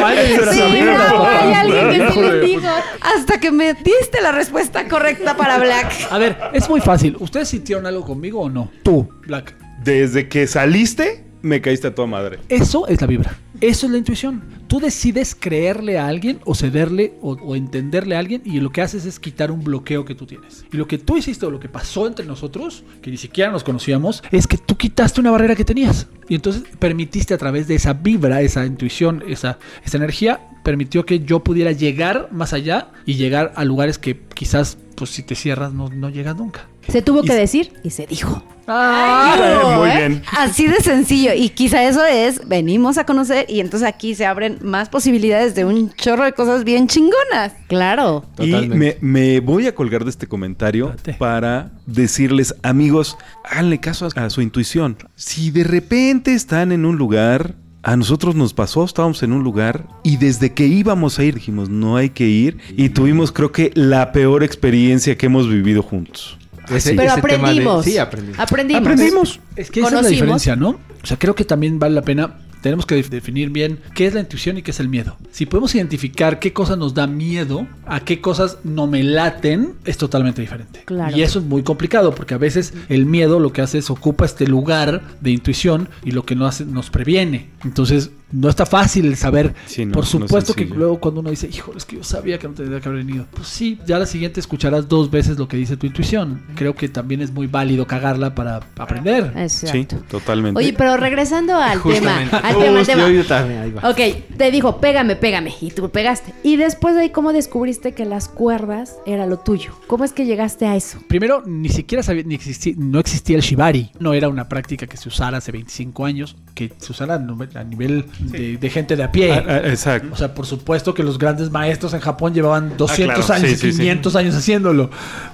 [0.00, 2.68] Vale, Sí, no, hay alguien que sí lo dijo.
[3.00, 5.92] Hasta que me diste la respuesta correcta para Black.
[6.10, 7.16] A ver, es muy fácil.
[7.20, 8.70] ¿Ustedes sintieron algo conmigo o no?
[8.82, 9.54] Tú, Black.
[9.84, 12.38] Desde que saliste, me caíste a toda madre.
[12.48, 13.34] Eso es la vibra.
[13.60, 14.42] Eso es la intuición.
[14.68, 19.04] tú decides creerle a alguien o cederle o, entenderle a alguien y lo que haces
[19.04, 20.64] es quitar un bloqueo que tú tienes.
[20.72, 23.64] Y lo que tú hiciste o lo que pasó entre nosotros, que ni siquiera nos
[23.64, 26.06] conocíamos, es que tú quitaste una barrera que tenías.
[26.28, 29.58] Y entonces permitiste a través de esa vibra, esa intuición, esa,
[29.92, 35.10] energía, permitió que yo pudiera llegar más allá y llegar a lugares que quizás, pues
[35.10, 36.68] si te cierras, no llegas nunca.
[36.90, 38.42] Se tuvo que decir y se dijo.
[38.66, 39.40] Ay,
[39.78, 39.96] muy ¿eh?
[39.96, 40.22] bien.
[40.38, 41.32] Así de sencillo.
[41.34, 45.64] Y quizá eso es, venimos a conocer y entonces aquí se abren más posibilidades de
[45.64, 47.52] un chorro de cosas bien chingonas.
[47.68, 48.24] Claro.
[48.38, 51.14] Y me, me voy a colgar de este comentario Date.
[51.14, 54.96] para decirles, amigos, háganle caso a, a su intuición.
[55.16, 59.86] Si de repente están en un lugar, a nosotros nos pasó, estábamos en un lugar
[60.02, 62.58] y desde que íbamos a ir dijimos, no hay que ir.
[62.76, 66.38] Y tuvimos creo que la peor experiencia que hemos vivido juntos.
[66.76, 67.84] Ese- Pero ese tema de- aprendimos.
[67.84, 68.38] sí, aprendimos.
[68.40, 68.82] Aprendimos.
[68.82, 69.40] Aprendimos.
[69.56, 70.80] Es que esa es la diferencia, ¿no?
[71.02, 72.38] O sea, creo que también vale la pena.
[72.62, 75.16] Tenemos que def- definir bien qué es la intuición y qué es el miedo.
[75.32, 79.96] Si podemos identificar qué cosas nos da miedo, a qué cosas no me laten, es
[79.96, 80.82] totalmente diferente.
[80.84, 81.16] Claro.
[81.16, 84.26] Y eso es muy complicado porque a veces el miedo lo que hace es ocupa
[84.26, 87.48] este lugar de intuición y lo que no hace nos previene.
[87.64, 89.54] Entonces, no está fácil el saber.
[89.66, 92.38] Sí, no, Por no supuesto que luego cuando uno dice, híjole, es que yo sabía
[92.38, 93.26] que no tendría que haber venido.
[93.32, 96.42] Pues sí, ya la siguiente escucharás dos veces lo que dice tu intuición.
[96.54, 99.32] Creo que también es muy válido cagarla para aprender.
[99.48, 100.58] Sí, totalmente.
[100.58, 101.94] Oye, pero regresando al tema.
[101.94, 102.36] Justamente.
[102.36, 103.10] Al tema, al tema.
[103.10, 103.90] yo también, ahí va.
[103.90, 103.98] Ok,
[104.36, 105.54] te dijo, pégame, pégame.
[105.60, 106.32] Y tú pegaste.
[106.42, 109.72] Y después de ahí, ¿cómo descubriste que las cuerdas era lo tuyo?
[109.86, 110.98] ¿Cómo es que llegaste a eso?
[111.08, 113.90] Primero, ni siquiera sabía, ni existi- no existía el shibari.
[113.98, 118.04] No era una práctica que se usara hace 25 años, que se usara a nivel
[118.22, 119.32] de, de gente de a pie.
[119.32, 120.08] Ah, ah, exacto.
[120.12, 123.32] O sea, por supuesto que los grandes maestros en Japón llevaban 200 Ah, claro.
[123.44, 123.78] años, Sí, sí, sí.
[123.78, 124.90] 500 años haciéndolo.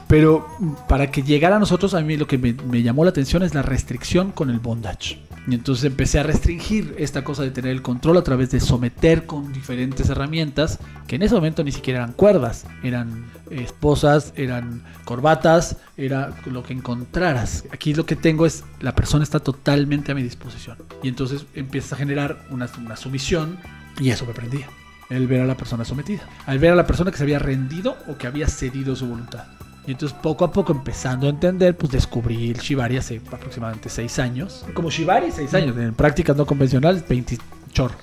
[0.09, 0.47] Pero
[0.89, 3.55] para que llegara a nosotros, a mí lo que me, me llamó la atención es
[3.55, 5.19] la restricción con el bondage.
[5.49, 9.27] Y entonces empecé a restringir esta cosa de tener el control a través de someter
[9.27, 15.77] con diferentes herramientas, que en ese momento ni siquiera eran cuerdas, eran esposas, eran corbatas,
[15.97, 17.65] era lo que encontraras.
[17.71, 20.79] Aquí lo que tengo es, la persona está totalmente a mi disposición.
[21.03, 23.59] Y entonces empiezas a generar una, una sumisión
[24.01, 24.69] y eso me prendía.
[25.09, 26.29] El ver a la persona sometida.
[26.47, 29.56] Al ver a la persona que se había rendido o que había cedido su voluntad.
[29.87, 34.19] Y entonces poco a poco empezando a entender, pues descubrí el Shibari hace aproximadamente 6
[34.19, 34.65] años.
[34.75, 35.77] Como Shibari, 6 años.
[35.77, 37.39] En prácticas no convencionales, 20
[37.73, 37.95] chorro.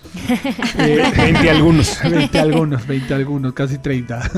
[0.78, 2.00] Eh, 20 algunos.
[2.10, 4.32] 20 algunos, 20 algunos, casi 30.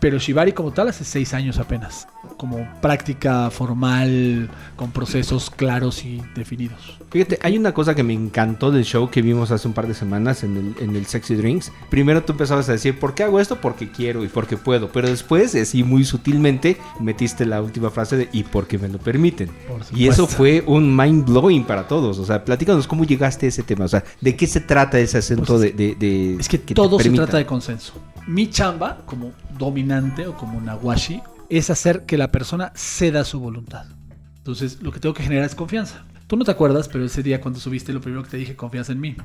[0.00, 2.06] Pero Shibari como tal hace 6 años apenas.
[2.36, 6.98] Como práctica formal, con procesos claros y definidos.
[7.10, 9.94] Fíjate, hay una cosa que me encantó del show que vimos hace un par de
[9.94, 11.72] semanas en el, en el Sexy Drinks.
[11.88, 13.60] Primero tú empezabas a decir, ¿por qué hago esto?
[13.60, 14.90] Porque quiero y porque puedo.
[14.90, 19.48] Pero después, así muy sutilmente, metiste la última frase de, y porque me lo permiten.
[19.94, 22.18] Y eso fue un mind blowing para todos.
[22.18, 23.86] O sea, platícanos cómo llegaste a ese tema.
[23.86, 26.98] O sea, ¿de qué se trata ese asunto Pues, de, de- de- Es que, todo
[26.98, 27.94] se trata de consenso.
[28.26, 33.86] Mi chamba, como dominante o como nawashi, es hacer que la persona ceda su voluntad.
[34.38, 36.04] Entonces, lo que tengo que generar es confianza.
[36.26, 38.90] Tú no te acuerdas, pero ese día cuando subiste, lo primero que te dije, confianza
[38.90, 39.16] en mí.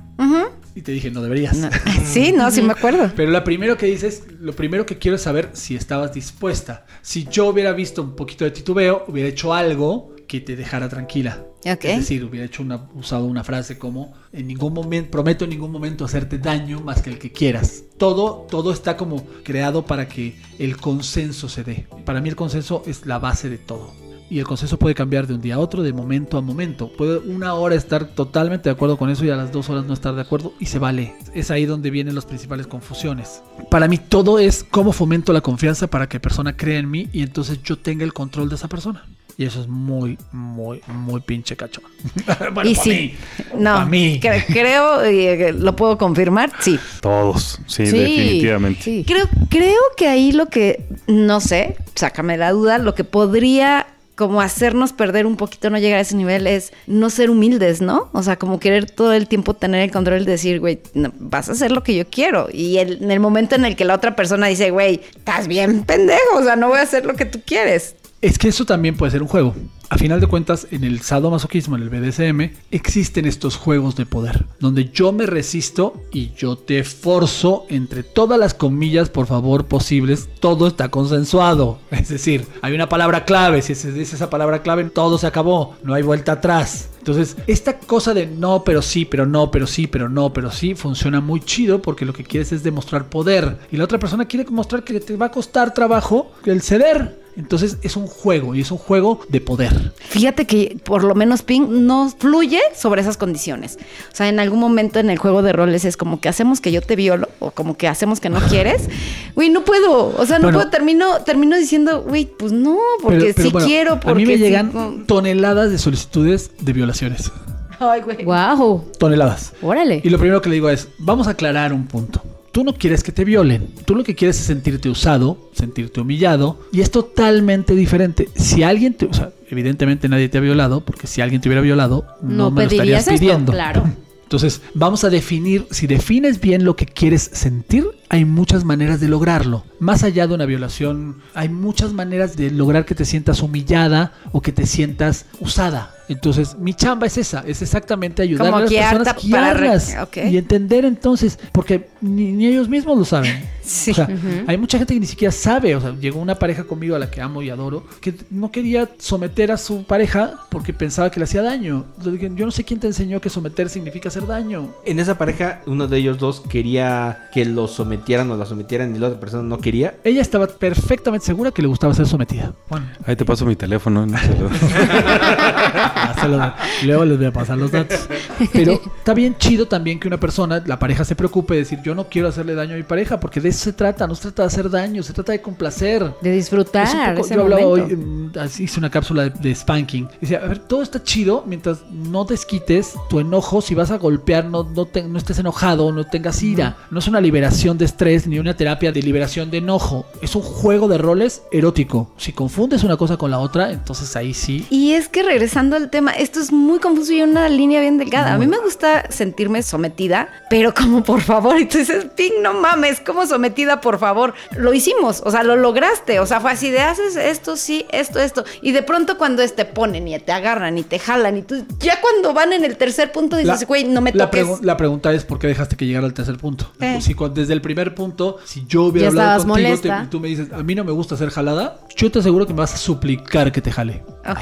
[0.76, 1.58] Y te dije, no deberías.
[1.58, 1.70] No.
[2.06, 3.12] Sí, no, sí me acuerdo.
[3.16, 6.86] Pero lo primero que dices, lo primero que quiero es saber si estabas dispuesta.
[7.02, 11.44] Si yo hubiera visto un poquito de titubeo, hubiera hecho algo que te dejara tranquila.
[11.66, 11.86] Ok.
[11.86, 15.72] Es decir, hubiera hecho una, usado una frase como en ningún momento, prometo en ningún
[15.72, 17.84] momento hacerte daño más que el que quieras.
[17.98, 21.88] Todo, todo está como creado para que el consenso se dé.
[22.06, 23.94] Para mí el consenso es la base de todo.
[24.32, 26.90] Y el consenso puede cambiar de un día a otro, de momento a momento.
[26.94, 29.94] Puede una hora estar totalmente de acuerdo con eso y a las dos horas no
[29.94, 31.16] estar de acuerdo y se vale.
[31.34, 33.44] Es ahí donde vienen las principales confusiones.
[33.70, 37.24] Para mí todo es cómo fomento la confianza para que persona crea en mí y
[37.24, 39.06] entonces yo tenga el control de esa persona.
[39.42, 41.84] Y eso es muy, muy, muy pinche cachón.
[42.54, 43.16] bueno, y sí, mí.
[43.58, 44.20] no, Pa' mí.
[44.22, 46.78] cre- creo, y lo puedo confirmar, sí.
[47.02, 47.60] Todos.
[47.66, 48.84] Sí, definitivamente.
[48.84, 49.04] sí.
[49.08, 54.42] Creo, creo que ahí lo que, no sé, sácame la duda, lo que podría como
[54.42, 58.10] hacernos perder un poquito, no llegar a ese nivel, es no ser humildes, ¿no?
[58.14, 61.50] O sea, como querer todo el tiempo tener el control de decir, güey, no, vas
[61.50, 62.48] a hacer lo que yo quiero.
[62.54, 65.82] Y el- en el momento en el que la otra persona dice, güey, estás bien
[65.84, 67.96] pendejo, o sea, no voy a hacer lo que tú quieres.
[68.22, 69.56] Es que eso también puede ser un juego.
[69.92, 74.46] A final de cuentas, en el sadomasoquismo, en el BDSM, existen estos juegos de poder,
[74.62, 80.30] donde yo me resisto y yo te forzo entre todas las comillas, por favor, posibles,
[80.40, 81.80] todo está consensuado.
[81.92, 85.76] Es decir, hay una palabra clave, si se dice esa palabra clave, todo se acabó,
[85.84, 86.88] no hay vuelta atrás.
[87.00, 90.74] Entonces, esta cosa de no, pero sí, pero no, pero sí, pero no, pero sí,
[90.74, 93.58] funciona muy chido porque lo que quieres es demostrar poder.
[93.72, 97.20] Y la otra persona quiere mostrar que te va a costar trabajo el ceder.
[97.36, 99.81] Entonces es un juego y es un juego de poder.
[99.98, 103.78] Fíjate que por lo menos Pink no fluye sobre esas condiciones.
[104.12, 106.72] O sea, en algún momento en el juego de roles es como que hacemos que
[106.72, 108.90] yo te violo o como que hacemos que no quieres.
[109.36, 110.14] Güey, no puedo.
[110.18, 110.58] O sea, no Bueno.
[110.60, 110.70] puedo.
[110.70, 113.94] Termino, termino diciendo, güey, pues no, porque Pero- pero sí bueno, quiero.
[114.00, 117.32] Porque a mí me sí- llegan toneladas de solicitudes de violaciones.
[117.80, 118.24] Ay, güey.
[118.26, 118.92] Wow.
[119.00, 119.54] Toneladas.
[119.62, 120.02] Órale.
[120.04, 122.22] Y lo primero que le digo es, vamos a aclarar un punto.
[122.52, 123.70] Tú no quieres que te violen.
[123.86, 126.60] Tú lo que quieres es sentirte usado, sentirte humillado.
[126.74, 128.28] Y es totalmente diferente.
[128.36, 129.06] Si alguien te...
[129.06, 132.52] O sea, evidentemente nadie te ha violado, porque si alguien te hubiera violado, no, No
[132.52, 133.52] me lo estarías esto, pidiendo.
[133.54, 133.84] claro.
[134.24, 139.08] Entonces, vamos a definir, si defines bien lo que quieres sentir, hay muchas maneras de
[139.08, 139.64] lograrlo.
[139.80, 144.42] Más allá de una violación, hay muchas maneras de lograr que te sientas humillada o
[144.42, 145.96] que te sientas usada.
[146.10, 149.96] Entonces, mi chamba es esa, es exactamente ayudar Como a las personas, para guiarlas
[150.30, 153.50] y entender entonces, porque ni, ni ellos mismos lo saben.
[153.62, 153.92] Sí.
[153.92, 154.10] O sea,
[154.48, 155.76] hay mucha gente que ni siquiera sabe.
[155.76, 158.90] O sea, llegó una pareja conmigo a la que amo y adoro, que no quería
[158.98, 161.86] someter a su pareja porque pensaba que le hacía daño.
[162.04, 164.74] Yo no sé quién te enseñó que someter significa hacer daño.
[164.84, 167.68] En esa pareja, uno de ellos dos quería que lo
[168.02, 169.96] sometieran o la sometieran y la otra persona no quería.
[170.04, 172.52] Ella estaba perfectamente segura que le gustaba ser sometida.
[172.68, 174.06] Bueno, Ahí te paso mi teléfono.
[174.06, 178.08] no se lo- ya se lo- luego les voy a pasar los datos.
[178.52, 181.94] Pero está bien chido también que una persona, la pareja se preocupe de decir, yo
[181.96, 184.44] no quiero hacerle daño a mi pareja, porque de eso se trata, no se trata
[184.44, 186.02] de hacer daño, se trata de complacer.
[186.04, 187.86] De Es un disfrutar poco- ese yo hablaba momento.
[187.86, 188.32] hoy, mm,
[188.64, 190.08] hice una cápsula de, de spanking.
[190.20, 193.62] Decía, a ver, todo está chido mientras no desquites tu enojo.
[193.62, 196.78] Si vas a golpear, no, no, te- no estés enojado, no tengas ira.
[196.90, 200.06] No es una liberación de estrés ni una terapia de liberación de enojo.
[200.22, 202.12] Es un juego de roles erótico.
[202.18, 204.66] Si confundes una cosa con la otra, entonces ahí sí.
[204.70, 208.34] Y es que regresando al tema, esto es muy confuso y una línea bien delgada.
[208.34, 213.26] A mí me gusta sentirme sometida, pero como por favor, dices, Pink, no mames, como
[213.26, 214.34] sometida, por favor.
[214.56, 216.20] Lo hicimos, o sea, lo lograste.
[216.20, 218.46] O sea, fue así de haces esto, sí, esto, esto.
[218.62, 221.66] Y de pronto cuando es, te ponen y te agarran y te jalan y tú,
[221.80, 224.46] ya cuando van en el tercer punto dices, güey, no me la toques.
[224.46, 226.72] pregu- la pregunta es por qué dejaste que llegara al tercer punto.
[226.80, 227.00] Eh.
[227.02, 230.28] Si desde el primer punto, si yo hubiera Ya hablado contigo te- y tú me
[230.28, 232.78] dices, a mí no me gusta ser jalada, yo te aseguro que me vas a
[232.78, 234.04] suplicar que te jale.
[234.30, 234.38] Ok.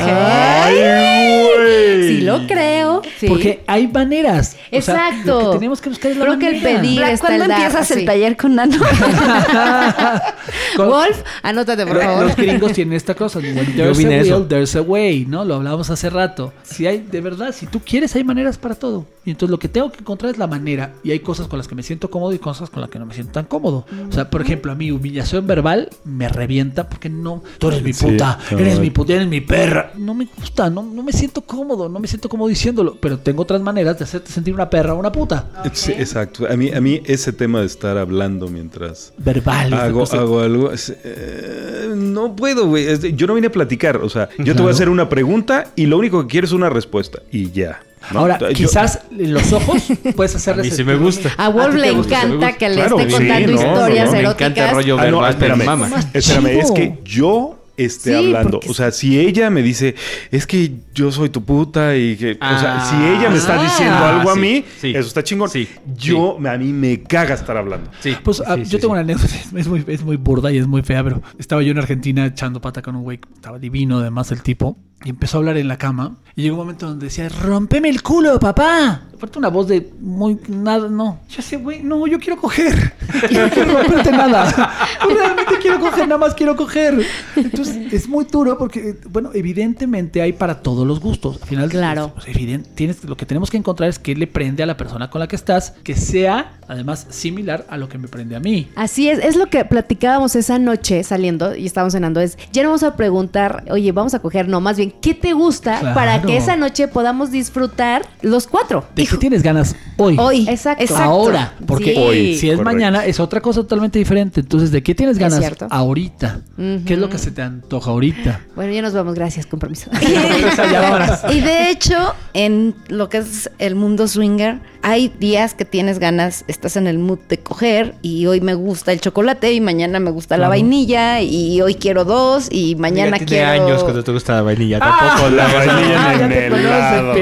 [2.07, 3.01] Sí lo creo.
[3.19, 3.27] Sí.
[3.27, 4.55] Porque hay maneras.
[4.71, 5.41] O sea, Exacto.
[5.41, 7.61] lo que tenemos que buscar es la Creo que el pedir está ¿Cuándo el dar,
[7.61, 8.05] empiezas el sí.
[8.05, 8.77] taller con Nano?
[10.75, 12.25] Con- Wolf, anótate por favor.
[12.27, 13.39] Los gringos tienen esta cosa.
[13.59, 14.43] When there's vine a will, eso.
[14.47, 15.45] there's a way, ¿no?
[15.45, 16.53] Lo hablábamos hace rato.
[16.63, 19.05] Si hay, de verdad, si tú quieres, hay maneras para todo.
[19.25, 20.93] Y entonces lo que tengo que encontrar es la manera.
[21.03, 23.05] Y hay cosas con las que me siento cómodo y cosas con las que no
[23.05, 23.85] me siento tan cómodo.
[24.09, 27.93] O sea, por ejemplo, a mí humillación verbal me revienta porque no, tú eres mi
[27.93, 28.57] Sí, puta, no.
[28.59, 29.91] eres mi puta, eres mi perra.
[29.97, 32.97] No me gusta, no, no me siento cómodo, no me siento cómodo diciéndolo.
[32.99, 35.49] Pero tengo otras maneras de hacerte sentir una perra o una puta.
[35.73, 36.47] Sí, exacto.
[36.49, 39.73] A mí, a mí ese tema de estar hablando mientras Verbal.
[39.73, 43.13] hago, hago algo, es, eh, no puedo, güey.
[43.15, 43.97] Yo no vine a platicar.
[43.97, 46.53] O sea, yo te voy a hacer una pregunta y lo único que quiero es
[46.53, 47.19] una respuesta.
[47.31, 47.81] Y ya.
[48.11, 48.19] ¿No?
[48.19, 49.83] Ahora, Yo- quizás los ojos
[50.15, 50.65] puedes A hacerles.
[50.65, 51.31] mí sí me gusta.
[51.37, 54.19] A Wolf ¿A le encanta que le Claro, esté sí, contando no, historias no, me
[54.19, 54.49] eróticas.
[54.51, 55.93] encanta el rollo Ah, no, verbal, espérame.
[56.13, 58.51] Espérame, es que yo esté Sí, hablando.
[58.59, 59.95] porque O sea, si ella me dice,
[60.31, 62.31] es que yo soy tu puta y que.
[62.33, 62.89] o sea, Ah.
[62.89, 65.49] si ella me está diciendo Ah, algo a sí, mí, sí, eso está chingón.
[65.49, 67.89] sí, yo, a mí me caga estar hablando.
[68.01, 68.15] Sí.
[68.21, 68.91] Pues ah, sí, yo sí, tengo sí.
[68.91, 71.77] una anécdota, es muy, es muy burda y es muy fea, pero estaba yo en
[71.77, 75.57] Argentina echando pata con un güey, estaba divino además el tipo, y empezó a hablar
[75.57, 79.01] en la cama, y llegó un momento donde decía, rompeme el culo, papá.
[79.13, 81.19] Aparte una voz de muy nada, no.
[81.29, 82.93] Yo sé, güey, no, yo quiero coger.
[83.29, 84.47] Yo no quiero romperte nada.
[85.03, 87.05] Yo realmente quiero coger, nada más quiero coger.
[87.35, 91.41] Entonces es muy duro porque, bueno, evidentemente hay para todos los gustos.
[91.41, 92.11] Al final, Claro.
[92.15, 95.09] pues, evidente, tienes, lo que tenemos que encontrar es qué le prende a la persona
[95.09, 98.69] con la que estás, que sea además similar a lo que me prende a mí.
[98.75, 102.21] Así es, es lo que platicábamos esa noche saliendo y estábamos cenando.
[102.21, 105.33] Es, ya no vamos a preguntar, oye, vamos a coger, no, más bien, ¿qué te
[105.33, 105.95] gusta Claro.
[105.95, 108.85] para que esa noche podamos disfrutar los cuatro?
[108.95, 110.15] ¿De qué tienes ganas hoy?
[110.19, 110.47] Hoy.
[110.49, 110.95] Exacto.
[110.97, 111.99] Ahora, porque Sí.
[111.99, 112.35] Hoy.
[112.37, 112.63] si es correcto.
[112.77, 114.39] mañana es otra cosa totalmente diferente.
[114.41, 116.41] Entonces, ¿de qué tienes Es ganas ahorita?
[116.85, 118.41] ¿Qué es lo que se te antoja ahorita?
[118.55, 121.19] Bueno, ya nos vamos, gracias, vámonos.
[121.33, 126.45] Y de hecho, en lo que es el mundo swinger, hay días que tienes ganas,
[126.47, 130.09] estás en el mood de coger y hoy me gusta el chocolate y mañana me
[130.11, 133.49] gusta la vainilla y hoy quiero dos y mañana tiene quiero...
[133.65, 134.79] años cuando te gusta la vainilla.
[134.79, 137.13] Tampoco la vainilla Ah, en te el helado.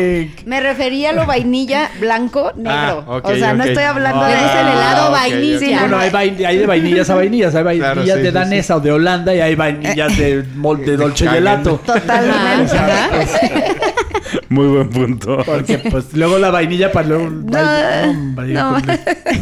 [0.45, 3.03] Me refería a lo vainilla blanco, negro.
[3.07, 5.59] Ah, ok, o sea, no estoy hablando Ah, de ese el helado vainilla.
[5.59, 6.01] Sí, no, Bueno, no.
[6.03, 8.79] hay, vain- hay de vainillas a vainillas, hay vainillas Claro, sí, de sí, danesa o
[8.79, 11.27] de Holanda y hay vainillas de, de Dolce.
[11.27, 11.79] Gelato.
[11.85, 12.75] Totalmente.
[14.49, 15.37] Muy buen punto.
[15.45, 17.29] Porque pues luego la vainilla para luego...
[17.47, 18.77] No, hombre, no.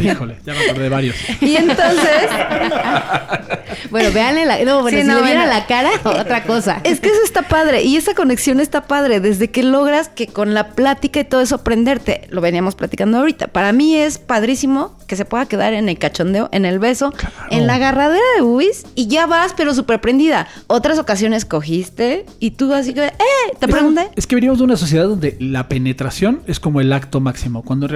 [0.01, 1.15] híjole, ya me acordé de varios.
[1.41, 2.29] Y entonces,
[3.89, 4.63] Bueno, véanle la.
[4.63, 5.53] No, bueno, Sí, si no, le viera bueno.
[5.59, 6.81] la cara, otra cosa.
[6.83, 10.53] es que eso está padre y esa conexión está padre desde que logras que con
[10.53, 12.21] la plática y todo eso aprenderte.
[12.29, 13.47] Lo veníamos platicando ahorita.
[13.47, 17.13] Para mí es padrísimo que se pueda quedar en el cachondeo, en el beso,
[17.51, 20.47] en la agarradera de bubis y ya vas, pero súper prendida.
[20.67, 23.11] Otras ocasiones cogiste y tú así que, ¡eh!
[23.59, 24.09] Te pregunté.
[24.15, 27.87] Es que venimos de una sociedad donde la penetración es como el acto máximo, cuando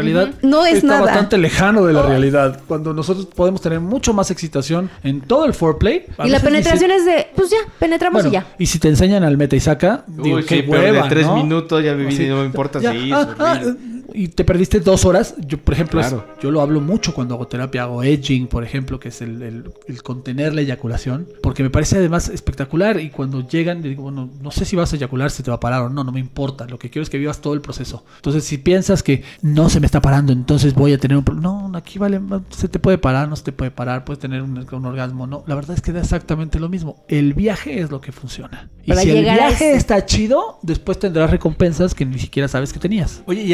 [0.41, 1.01] No es está nada.
[1.01, 2.61] bastante lejano de la realidad.
[2.67, 6.05] Cuando nosotros podemos tener mucho más excitación en todo el foreplay.
[6.23, 8.47] Y la penetración si- es de, pues ya, penetramos Bueno, y ya.
[8.57, 11.07] y si te enseñan al meta y saca, digo, Uy, qué sí, pero de hueva,
[11.09, 11.35] tres ¿no?
[11.37, 13.21] minutos ya viví no me importa Ya, si ah,
[13.61, 13.73] es ah.
[14.13, 15.35] Y te perdiste dos horas.
[15.45, 16.25] Yo, por ejemplo, es- Claro.
[16.41, 19.71] yo lo hablo mucho cuando hago terapia, hago edging, por ejemplo, que es el, el-
[19.87, 22.99] el contener la eyaculación, porque me parece además espectacular.
[22.99, 25.59] Y cuando llegan, digo, bueno, no sé si vas a eyacular, si te va a
[25.59, 26.65] parar o no, no me importa.
[26.67, 28.03] Lo que quiero es que vivas todo el proceso.
[28.17, 31.69] Entonces, si piensas que no se me está parando, entonces voy a tener un problema.
[31.69, 32.19] No, aquí vale,
[32.49, 35.27] se te puede parar, no se te puede parar, puedes tener un, un orgasmo.
[35.27, 37.03] No, la verdad es que da exactamente lo mismo.
[37.07, 38.69] El viaje es lo que funciona.
[38.83, 42.73] Y Para si el viaje ese- está chido, después tendrás recompensas que ni siquiera sabes
[42.73, 43.21] que tenías.
[43.27, 43.53] Oye, y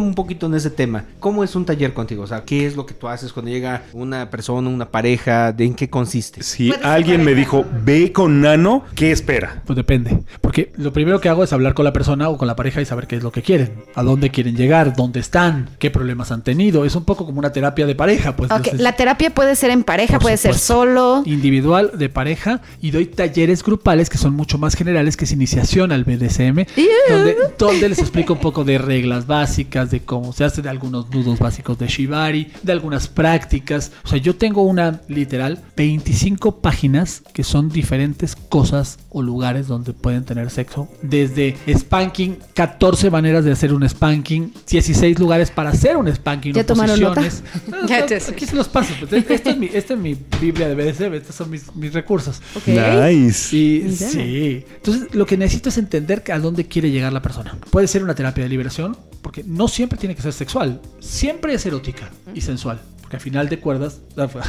[0.00, 2.22] un poquito en ese tema, ¿cómo es un taller contigo?
[2.22, 5.52] O sea, ¿qué es lo que tú haces cuando llega una persona, una pareja?
[5.52, 6.42] ¿De en qué consiste?
[6.42, 9.62] Si alguien me dijo, ve con Nano, ¿qué espera?
[9.66, 10.22] Pues depende.
[10.40, 12.84] Porque lo primero que hago es hablar con la persona o con la pareja y
[12.84, 16.42] saber qué es lo que quieren, a dónde quieren llegar, dónde están, qué problemas han
[16.42, 16.84] tenido.
[16.84, 18.50] Es un poco como una terapia de pareja, pues.
[18.50, 21.22] Entonces, la terapia puede ser en pareja, puede ser solo.
[21.24, 25.92] Individual, de pareja, y doy talleres grupales que son mucho más generales, que es iniciación
[25.92, 26.66] al BDSM,
[27.08, 31.10] donde, donde les explico un poco de reglas básicas, de cómo se hace, de algunos
[31.10, 33.92] nudos básicos de Shibari, de algunas prácticas.
[34.04, 39.92] O sea, yo tengo una, literal, 25 páginas que son diferentes cosas o lugares donde
[39.92, 40.88] pueden tener sexo.
[41.02, 46.52] Desde spanking, 14 maneras de hacer un spanking, 16 lugares para hacer un spanking.
[46.54, 47.20] ¿Ya tomaron nota?
[47.20, 47.42] posiciones.
[47.88, 48.92] Ya te- Aquí se los paso.
[48.98, 52.40] pues, esta, es mi, esta es mi Biblia de BDSM, estos son mis, mis recursos.
[52.56, 52.68] Ok.
[52.68, 53.54] Nice.
[53.56, 54.64] Y sí.
[54.76, 57.56] Entonces, lo que necesito es entender a dónde quiere llegar la persona.
[57.70, 60.82] Puede ser una terapia de liberación, porque no siempre tiene que ser sexual.
[61.00, 62.78] Siempre es erótica y sensual.
[63.00, 64.02] Porque al final de cuerdas.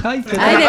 [0.04, 0.66] ¡Ay, qué Ay.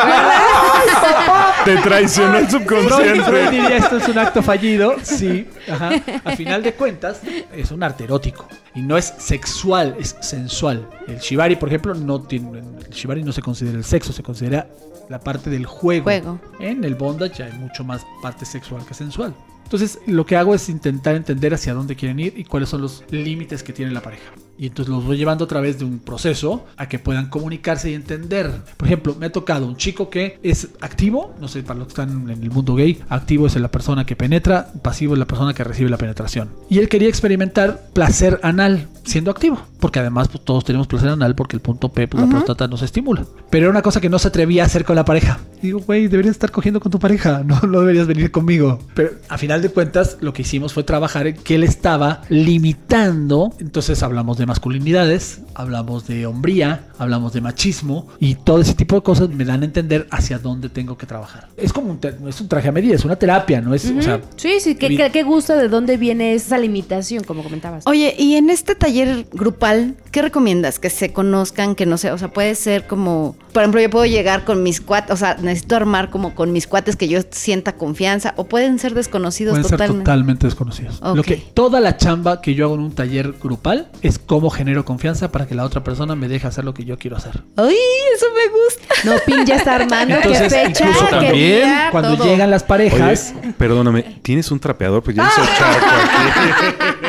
[1.65, 3.51] Te traicionó el Freud, Freud subconsciente.
[3.51, 4.95] diría esto es un acto fallido.
[5.03, 5.91] Sí, ajá.
[6.25, 7.21] Al final de cuentas,
[7.53, 8.47] es un arte erótico.
[8.77, 10.89] Y no es sexual, es sensual.
[11.09, 12.61] El shibari, por ejemplo, no tiene.
[12.61, 14.69] El shibari no se considera el sexo, se considera
[15.09, 16.05] la parte del juego.
[16.05, 16.39] Juego.
[16.61, 19.35] En el bondage hay mucho más parte sexual que sensual.
[19.67, 23.03] Entonces, lo que hago es intentar entender hacia dónde quieren ir y cuáles son los
[23.11, 24.33] límites que tiene la pareja.
[24.59, 27.95] Y entonces los voy llevando a través de un proceso a que puedan comunicarse y
[27.95, 28.51] entender.
[28.77, 31.93] Por ejemplo, me ha tocado un chico que es activo, no sé, para los que
[31.93, 35.55] están en el mundo gay, activo es la persona que penetra, pasivo es la persona
[35.55, 36.51] que recibe la penetración.
[36.69, 41.35] Y él quería experimentar placer anal siendo activo, porque además pues, todos tenemos placer anal
[41.35, 43.25] porque el punto P, pues, la próstata nos estimula.
[43.51, 45.39] Pero era una cosa que no se atrevía a hacer con la pareja.
[45.63, 48.81] Digo, güey, deberías estar cogiendo con tu pareja, no, no deberías venir conmigo.
[48.95, 53.53] Pero a final de cuentas, lo que hicimos fue trabajar en que él estaba limitando.
[53.59, 59.03] Entonces hablamos de masculinidades, hablamos de hombría, hablamos de machismo y todo ese tipo de
[59.03, 61.49] cosas me dan a entender hacia dónde tengo que trabajar.
[61.57, 64.21] Es como un, es un traje a medida, es una terapia, no es, o sea,
[64.37, 67.87] Sí, sí, ¿qué, qué, qué gusto de dónde viene esa limitación, como comentabas?
[67.87, 70.79] Oye, y en este taller grupal, ¿qué recomiendas?
[70.79, 74.07] Que se conozcan, que no sé, o sea, puede ser como, por ejemplo, yo puedo
[74.07, 77.77] llegar con mis cuates, o sea, necesito armar como con mis cuates que yo sienta
[77.77, 80.05] confianza, o pueden ser desconocidos Pueden ser totalmente.
[80.07, 81.03] totalmente desconocidos.
[81.15, 84.87] Lo que toda la chamba que yo hago en un taller grupal es cómo genero
[84.87, 87.43] confianza para que la otra persona me deje hacer lo que yo quiero hacer.
[87.57, 87.77] ¡Ay,
[88.15, 88.95] eso me gusta!
[89.05, 92.25] No, Pin ya está armando, Entonces, qué fecha, incluso también, día, Cuando todo.
[92.27, 95.03] llegan las parejas, Oye, perdóname, ¿tienes un trapeador?
[95.03, 97.06] Pues ya hizo charco aquí.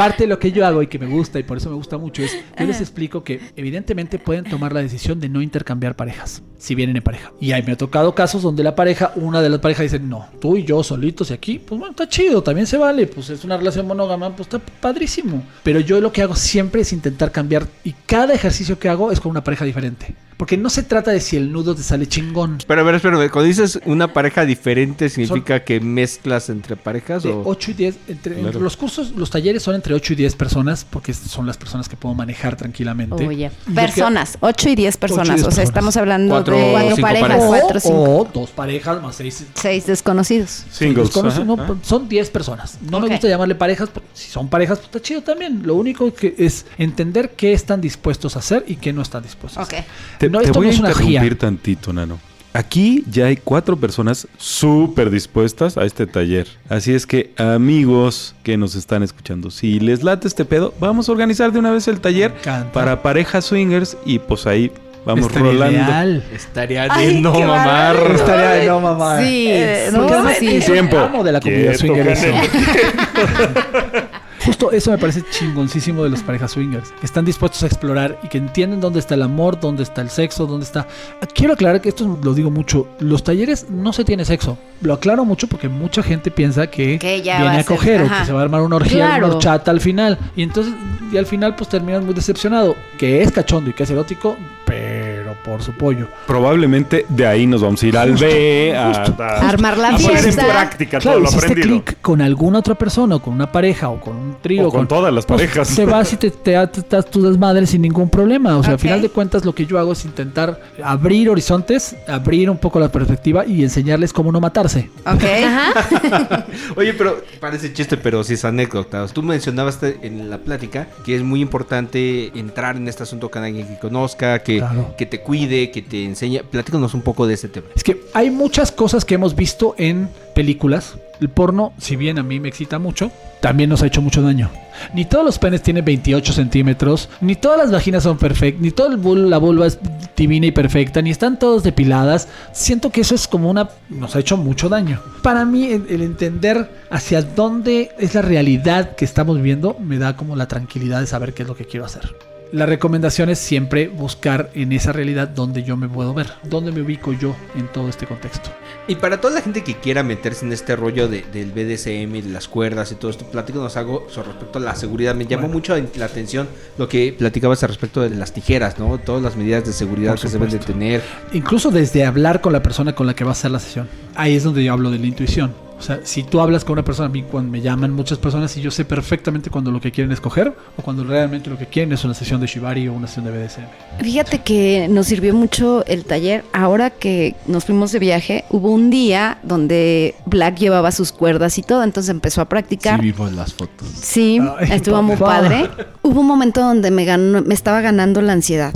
[0.00, 1.98] Parte de lo que yo hago y que me gusta y por eso me gusta
[1.98, 6.42] mucho es yo les explico que evidentemente pueden tomar la decisión de no intercambiar parejas
[6.56, 7.32] si vienen en pareja.
[7.38, 10.26] Y ahí me ha tocado casos donde la pareja, una de las parejas dice, no,
[10.40, 13.44] tú y yo solitos y aquí, pues bueno, está chido, también se vale, pues es
[13.44, 15.42] una relación monógama, pues está padrísimo.
[15.62, 19.20] Pero yo lo que hago siempre es intentar cambiar y cada ejercicio que hago es
[19.20, 20.14] con una pareja diferente.
[20.40, 22.56] Porque no se trata de si el nudo te sale chingón.
[22.66, 27.24] Pero a ver, espérame, cuando dices una pareja diferente, ¿significa que mezclas entre parejas?
[27.24, 27.42] De o...
[27.44, 27.96] 8 y 10.
[28.08, 28.46] Entre, Claro.
[28.48, 31.90] entre los cursos, los talleres son entre 8 y 10 personas, porque son las personas
[31.90, 33.14] que puedo manejar tranquilamente.
[33.26, 33.50] Oye.
[33.66, 35.26] Lo que- Personas, 8 y 10 personas.
[35.28, 35.68] 10 O sea, personas.
[35.68, 37.44] estamos hablando Cuatro de cuatro parejas, parejas.
[37.46, 38.18] cuatro o cinco.
[38.20, 39.44] o dos parejas más seis.
[39.52, 40.64] Seis desconocidos.
[40.70, 41.14] Singles.
[41.18, 42.78] Ajá, no, son 10 personas.
[42.80, 45.60] No me gusta llamarle parejas, porque si son parejas, pues está chido también.
[45.66, 49.58] Lo único que es entender qué están dispuestos a hacer y qué no están dispuestos
[49.58, 49.72] a Ok.
[49.74, 49.84] hacer.
[50.18, 52.18] Te, no, te voy no a interrumpir tantito, Nano.
[52.52, 56.48] Aquí ya hay cuatro personas súper dispuestas a este taller.
[56.68, 61.12] Así es que, amigos que nos están escuchando, si les late este pedo, vamos a
[61.12, 62.32] organizar de una vez el taller
[62.72, 64.72] para parejas swingers y pues ahí
[65.06, 65.78] vamos Estaría rolando.
[65.78, 66.24] ideal.
[66.34, 67.96] Estaría de Ay, no mamar.
[68.16, 69.18] Estaría de no mamá.
[69.20, 70.48] Sí, Eh, sí, no, Porque además sí.
[70.56, 70.98] es un Tiempo.
[70.98, 72.26] amo de la comunidad Quieto, swinger eso.
[72.26, 74.08] Canelo.
[74.50, 76.90] Justo eso me parece chingoncísimo de las parejas swingers.
[76.98, 80.10] Que están dispuestos a explorar y que entienden dónde está el amor, dónde está el
[80.10, 80.88] sexo, dónde está...
[81.32, 82.88] Quiero aclarar que esto lo digo mucho.
[82.98, 84.58] Los talleres no se tiene sexo.
[84.80, 88.08] Lo aclaro mucho porque mucha gente piensa que, Que ya viene a a coger o
[88.08, 89.26] que se va a armar una orgía, Claro.
[89.26, 90.18] una horchata al final.
[90.34, 90.74] Y entonces,
[91.12, 92.74] y al final pues terminas muy decepcionado.
[92.98, 96.08] Que es cachondo y que es erótico, pero por su pollo.
[96.26, 100.16] Probablemente de ahí nos vamos a ir al B, a, a- Armar la a poner
[100.16, 100.46] en fiesta.
[100.46, 101.82] práctica Claro, todo lo aprendido.
[101.84, 104.86] clic con alguna otra persona, o con una pareja, o con un trío, O con
[104.88, 105.74] todas las pues, parejas.
[105.74, 108.56] Te vas y te, te, das tu desmadre sin ningún problema.
[108.56, 108.82] O sea, al Ok.
[108.82, 112.90] final de cuentas, lo que yo hago es intentar abrir horizontes, abrir un poco la
[112.90, 114.90] perspectiva y enseñarles cómo no matarse.
[115.06, 115.22] Ok.
[115.44, 116.46] Ajá.
[116.76, 119.06] Oye, pero parece chiste, pero sí es anécdota.
[119.08, 123.66] Tú mencionabas en la plática que es muy importante entrar en este asunto con alguien
[123.66, 124.94] que conozca, que, Claro.
[124.96, 126.40] que te cuide, que te enseñe.
[126.50, 127.66] Platícanos un poco de ese tema.
[127.74, 130.08] Es que hay muchas cosas que hemos visto en
[130.40, 130.94] películas.
[131.20, 134.48] El porno, si bien a mí me excita mucho, también nos ha hecho mucho daño.
[134.94, 138.96] Ni todos los penes tienen 28 centímetros, ni todas las vaginas son perfectas, ni toda
[138.96, 139.78] la vulva es
[140.16, 142.28] divina y perfecta, ni están todos depiladas.
[142.52, 143.68] Siento que eso es como una...
[143.90, 144.98] nos ha hecho mucho daño.
[145.22, 150.36] Para mí, el, entender hacia dónde es la realidad que estamos viendo, me da como
[150.36, 152.29] la tranquilidad de saber qué es lo que quiero hacer.
[152.52, 156.80] La recomendación es siempre buscar en esa realidad donde yo me puedo ver, dónde me
[156.82, 158.50] ubico yo en todo este contexto.
[158.88, 162.22] Y para toda la gente que quiera meterse en este rollo de- del BDSM y
[162.22, 165.14] de las cuerdas y todo esto, platícanos algo sobre respecto a la seguridad.
[165.14, 165.54] Me llamó Bueno.
[165.54, 168.98] mucho la atención lo que platicabas al respecto de las tijeras, ¿no?
[168.98, 171.02] Todas las medidas de seguridad que se deben de tener.
[171.32, 173.88] Incluso desde hablar con la persona con la que va a hacer la sesión.
[174.16, 175.52] Ahí es donde yo hablo de la intuición.
[175.80, 178.54] O sea, si tú hablas con una persona, a mí cuando me llaman muchas personas
[178.58, 181.64] y yo sé perfectamente cuando lo que quieren es coger o cuando realmente lo que
[181.64, 184.02] quieren es una sesión de Shibari o una sesión de BDSM.
[184.02, 186.44] Fíjate que nos sirvió mucho el taller.
[186.52, 191.62] Ahora que nos fuimos de viaje, hubo un día donde Black llevaba sus cuerdas y
[191.62, 193.00] todo, entonces empezó a practicar.
[193.00, 193.88] vimos las fotos.
[193.98, 195.70] Sí, Ay, estuvo muy padre.
[196.02, 198.72] Hubo un momento donde me ganó, me estaba ganando la ansiedad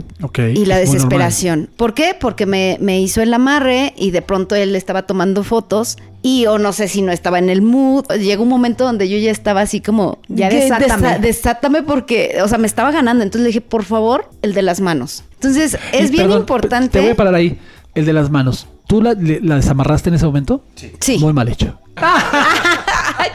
[0.54, 1.70] y la desesperación.
[1.76, 2.14] ¿Por qué?
[2.18, 6.58] Porque me, me hizo el amarre y de pronto él estaba tomando fotos y o
[6.58, 8.04] no sé si no estaba en el mood.
[8.20, 10.56] Llegó un momento donde yo ya estaba así como, Ya "¿Qué?
[10.64, 11.08] desátame".
[11.08, 13.22] Desa- desátame porque, o sea, me estaba ganando.
[13.22, 15.24] Entonces le dije, por favor, el de las manos.
[15.34, 16.90] Entonces Y es bien perdón, importante.
[16.90, 17.58] Te voy a parar ahí.
[17.94, 18.66] El de las manos.
[18.87, 20.62] ¿Tú la, le- la desamarraste en ese momento?
[21.00, 21.16] Sí.
[21.18, 21.78] Muy mal hecho.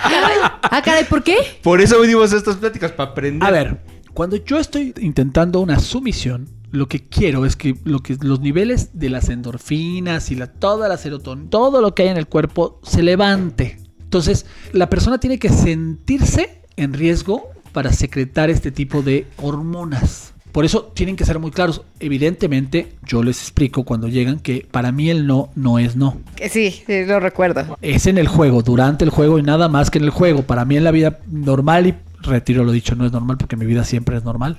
[0.02, 1.38] Ah, caray, ¿por qué?
[1.63, 3.47] Por eso venimos a estas pláticas, para aprender.
[3.47, 3.82] A ver,
[4.13, 8.91] cuando yo estoy intentando una sumisión, lo que quiero es que, lo que los niveles
[8.93, 12.80] de las endorfinas y la, toda la serotonina, todo lo que hay en el cuerpo
[12.84, 13.80] se levante.
[13.99, 20.34] Entonces, la persona tiene que sentirse en riesgo para secretar este tipo de hormonas.
[20.51, 21.81] Por eso tienen que ser muy claros.
[21.99, 26.17] Evidentemente, yo les explico cuando llegan que para mí el no no es no.
[26.35, 27.77] Que Sí, sí, lo recuerdo.
[27.81, 30.43] Es en el juego, durante el juego y nada más que en el juego.
[30.43, 33.65] Para mí en la vida normal y retiro lo dicho, no es normal porque mi
[33.65, 34.57] vida siempre es normal.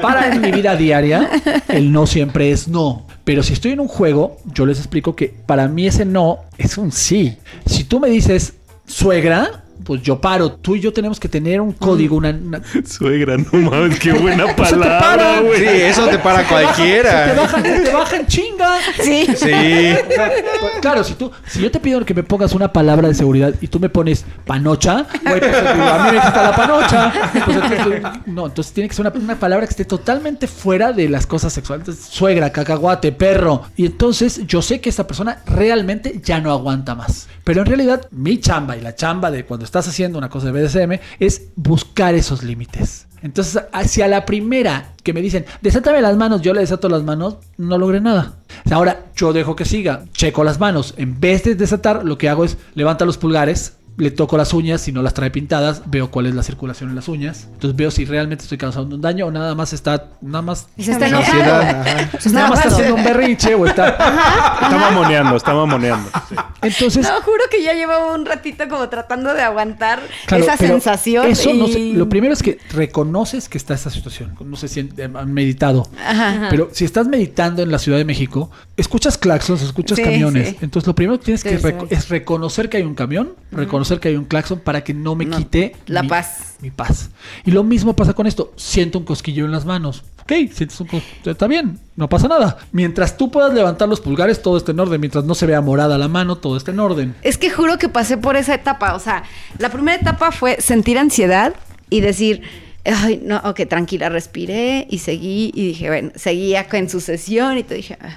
[0.00, 1.28] Para en mi vida diaria,
[1.68, 3.06] el no siempre es no.
[3.24, 6.78] Pero si estoy en un juego, yo les explico que para mí ese no es
[6.78, 7.36] un sí.
[7.66, 8.54] Si tú me dices
[8.86, 10.52] suegra, pues yo paro.
[10.52, 14.46] Tú y yo tenemos que tener un código, una, una- Suegra, no mames, qué buena
[14.56, 15.40] palabra, para.
[15.40, 15.58] güey.
[15.60, 17.26] Sí, eso te para Se te cualquiera.
[17.28, 18.76] Se te bajan, se te bajan chinga.
[19.02, 19.26] Sí.
[19.36, 19.50] Sí.
[20.80, 23.68] Claro, si tú, si yo te pido que me pongas una palabra de seguridad y
[23.68, 27.12] tú me pones panocha, güey, pues a mí me quita la panocha.
[27.44, 31.08] Pues, entonces, no, entonces tiene que ser una, una palabra que esté totalmente fuera de
[31.08, 31.86] las cosas sexuales.
[31.88, 33.64] Entonces, suegra, cacahuate, perro.
[33.76, 37.28] Y entonces yo sé que esta persona realmente ya no aguanta más.
[37.44, 40.52] Pero en realidad, mi chamba y la chamba de cuando estás haciendo una cosa de
[40.52, 43.06] BDSM es buscar esos límites.
[43.22, 47.36] Entonces, hacia la primera que me dicen, desátame las manos, yo le desato las manos,
[47.56, 48.36] no logré nada.
[48.70, 50.94] Ahora, yo dejo que siga, checo las manos.
[50.96, 54.80] En vez de desatar, lo que hago es levanta los pulgares le toco las uñas,
[54.82, 57.48] si no las trae pintadas, veo cuál es la circulación en las uñas.
[57.52, 60.84] Entonces veo si realmente estoy causando un daño o nada más está, nada más, Y
[60.84, 61.80] se está Ansiedad, enojado.
[61.80, 62.10] ajá.
[62.12, 63.88] Se está nada más está haciendo un berrinche o está.
[63.88, 66.10] Está mamoneando, está mamoneando.
[66.28, 66.34] sí.
[66.62, 71.26] Entonces, No, juro que ya llevaba un ratito como tratando de aguantar Claro, esa sensación.
[71.28, 71.78] Eso no sé.
[71.94, 74.34] Lo primero es que reconoces que está esa situación.
[74.44, 75.88] No sé si han han meditado.
[76.04, 76.48] Ajá.
[76.50, 80.48] Pero si estás meditando en la Ciudad de México, escuchas claxons, escuchas Sí, camiones.
[80.50, 80.56] sí.
[80.60, 84.08] Entonces lo primero que tienes que reco- es reconocer que hay un camión, reconocer que
[84.08, 86.56] hay un claxon para que no me No, quite la mi- paz.
[86.60, 87.10] Mi paz.
[87.44, 88.52] Y lo mismo pasa con esto.
[88.56, 90.04] Siento un cosquillo en las manos.
[90.22, 92.58] Ok, sientes un cos- está bien, no pasa nada.
[92.72, 95.00] Mientras tú puedas levantar los pulgares, todo está en orden.
[95.00, 97.14] Mientras no se vea morada la mano, todo está en orden.
[97.22, 98.94] Es que juro que pasé por esa etapa.
[98.94, 99.22] O sea,
[99.58, 101.54] la primera etapa fue sentir ansiedad
[101.90, 102.42] y decir,
[102.84, 107.62] ay, no, ok, tranquila, respiré y seguí y dije, bueno, seguía en su sesión y
[107.62, 108.16] te dije, ah.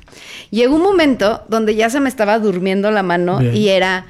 [0.50, 3.56] llegó un momento donde ya se me estaba durmiendo la mano Bien.
[3.56, 4.06] y era,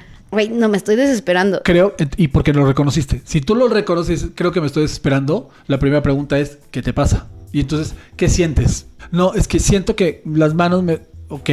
[0.50, 1.62] no me estoy desesperando.
[1.64, 3.22] Creo, y porque lo reconociste.
[3.24, 5.50] Si tú lo reconoces, creo que me estoy desesperando.
[5.66, 7.28] La primera pregunta es, ¿qué te pasa?
[7.52, 8.86] Y entonces, ¿qué sientes?
[9.10, 11.00] No, es que siento que las manos me...
[11.28, 11.50] Ok,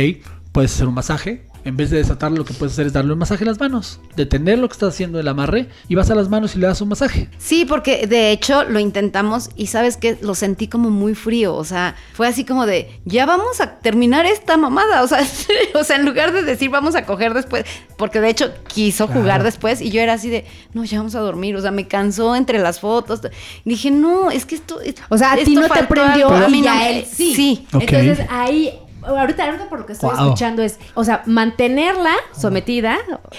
[0.52, 1.47] puedes hacer un masaje.
[1.68, 4.00] En vez de desatarlo, lo que puedes hacer es darle un masaje a las manos.
[4.16, 6.80] Detener lo que estás haciendo el amarre y vas a las manos y le das
[6.80, 7.30] un masaje.
[7.40, 11.66] Sí, porque de hecho lo intentamos y sabes que lo sentí como muy frío, o
[11.66, 15.28] sea, fue así como de, ya vamos a terminar esta mamada, o sea,
[15.76, 17.66] o sea, en lugar de decir vamos a coger después,
[17.98, 21.20] porque de hecho quiso jugar después y yo era así de, no, ya vamos a
[21.20, 23.20] dormir, o sea, me cansó entre las fotos.
[23.66, 24.80] Dije, no, es que esto...
[25.10, 26.46] O sea, a ti no te prendió algo".
[26.46, 27.68] A mí y no él sí.
[27.74, 28.72] Entonces ahí,
[29.16, 30.26] ahorita, ahorita por lo que estoy Wow.
[30.26, 32.98] escuchando es, o sea, mantenerla sometida,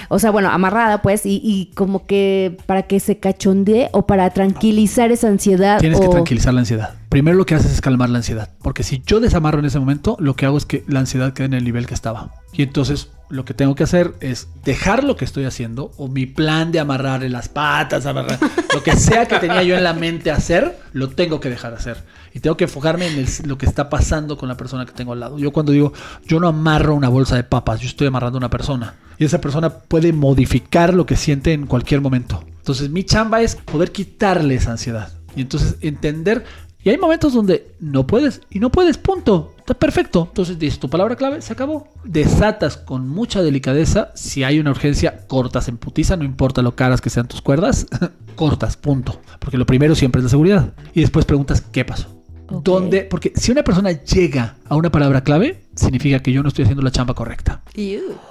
[0.08, 4.30] o sea, bueno, amarrada pues, y, y como que para que se cachondee o para
[4.30, 5.78] tranquilizar esa ansiedad.
[5.80, 6.94] Tienes que tranquilizar la ansiedad.
[7.08, 8.50] Primero lo que haces es calmar la ansiedad.
[8.62, 11.46] Porque si yo desamarro en ese momento, lo que hago es que la ansiedad quede
[11.46, 12.32] en el nivel que estaba.
[12.52, 16.26] Y entonces lo que tengo que hacer es dejar lo que estoy haciendo o mi
[16.26, 18.38] plan de amarrarle las patas, amarrar,
[18.74, 22.02] lo que sea que tenía yo en la mente hacer, lo tengo que dejar hacer.
[22.34, 25.12] Y tengo que enfocarme en el- lo que está pasando con la persona que tengo
[25.12, 25.38] al lado.
[25.38, 25.92] Yo cuando digo,
[26.26, 28.94] yo no amarro una bolsa de papas, yo estoy amarrando a una persona.
[29.18, 32.44] Y esa persona puede modificar lo que siente en cualquier momento.
[32.58, 35.12] Entonces mi chamba es poder quitarle esa ansiedad.
[35.34, 36.44] Y entonces entender
[36.84, 39.52] y hay momentos donde no puedes y no puedes, punto.
[39.58, 40.26] Está perfecto.
[40.28, 41.88] Entonces dices tu palabra clave, se acabó.
[42.04, 44.12] Desatas con mucha delicadeza.
[44.14, 47.86] Si hay una urgencia, cortas en putiza, no importa lo caras que sean tus cuerdas,
[48.36, 49.20] cortas, punto.
[49.40, 50.72] Porque lo primero siempre es la seguridad.
[50.94, 52.17] Y después preguntas, ¿qué pasó?
[52.50, 52.64] Ok.
[52.64, 53.02] ¿Dónde?
[53.02, 56.82] Porque si una persona llega a una palabra clave, significa que yo no estoy haciendo
[56.82, 57.62] la chamba correcta.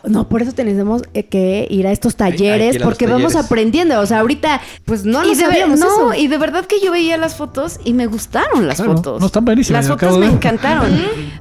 [0.06, 4.00] No, por eso tenemos eh, que ir a estos talleres, a porque vamos aprendiendo.
[4.00, 6.14] O sea, ahorita, pues no lo sabíamos no, eso.
[6.22, 9.20] y de verdad que yo veía las fotos y me gustaron las Claro, fotos.
[9.22, 10.92] no, están buenísimas, Las me fotos me de- encantaron.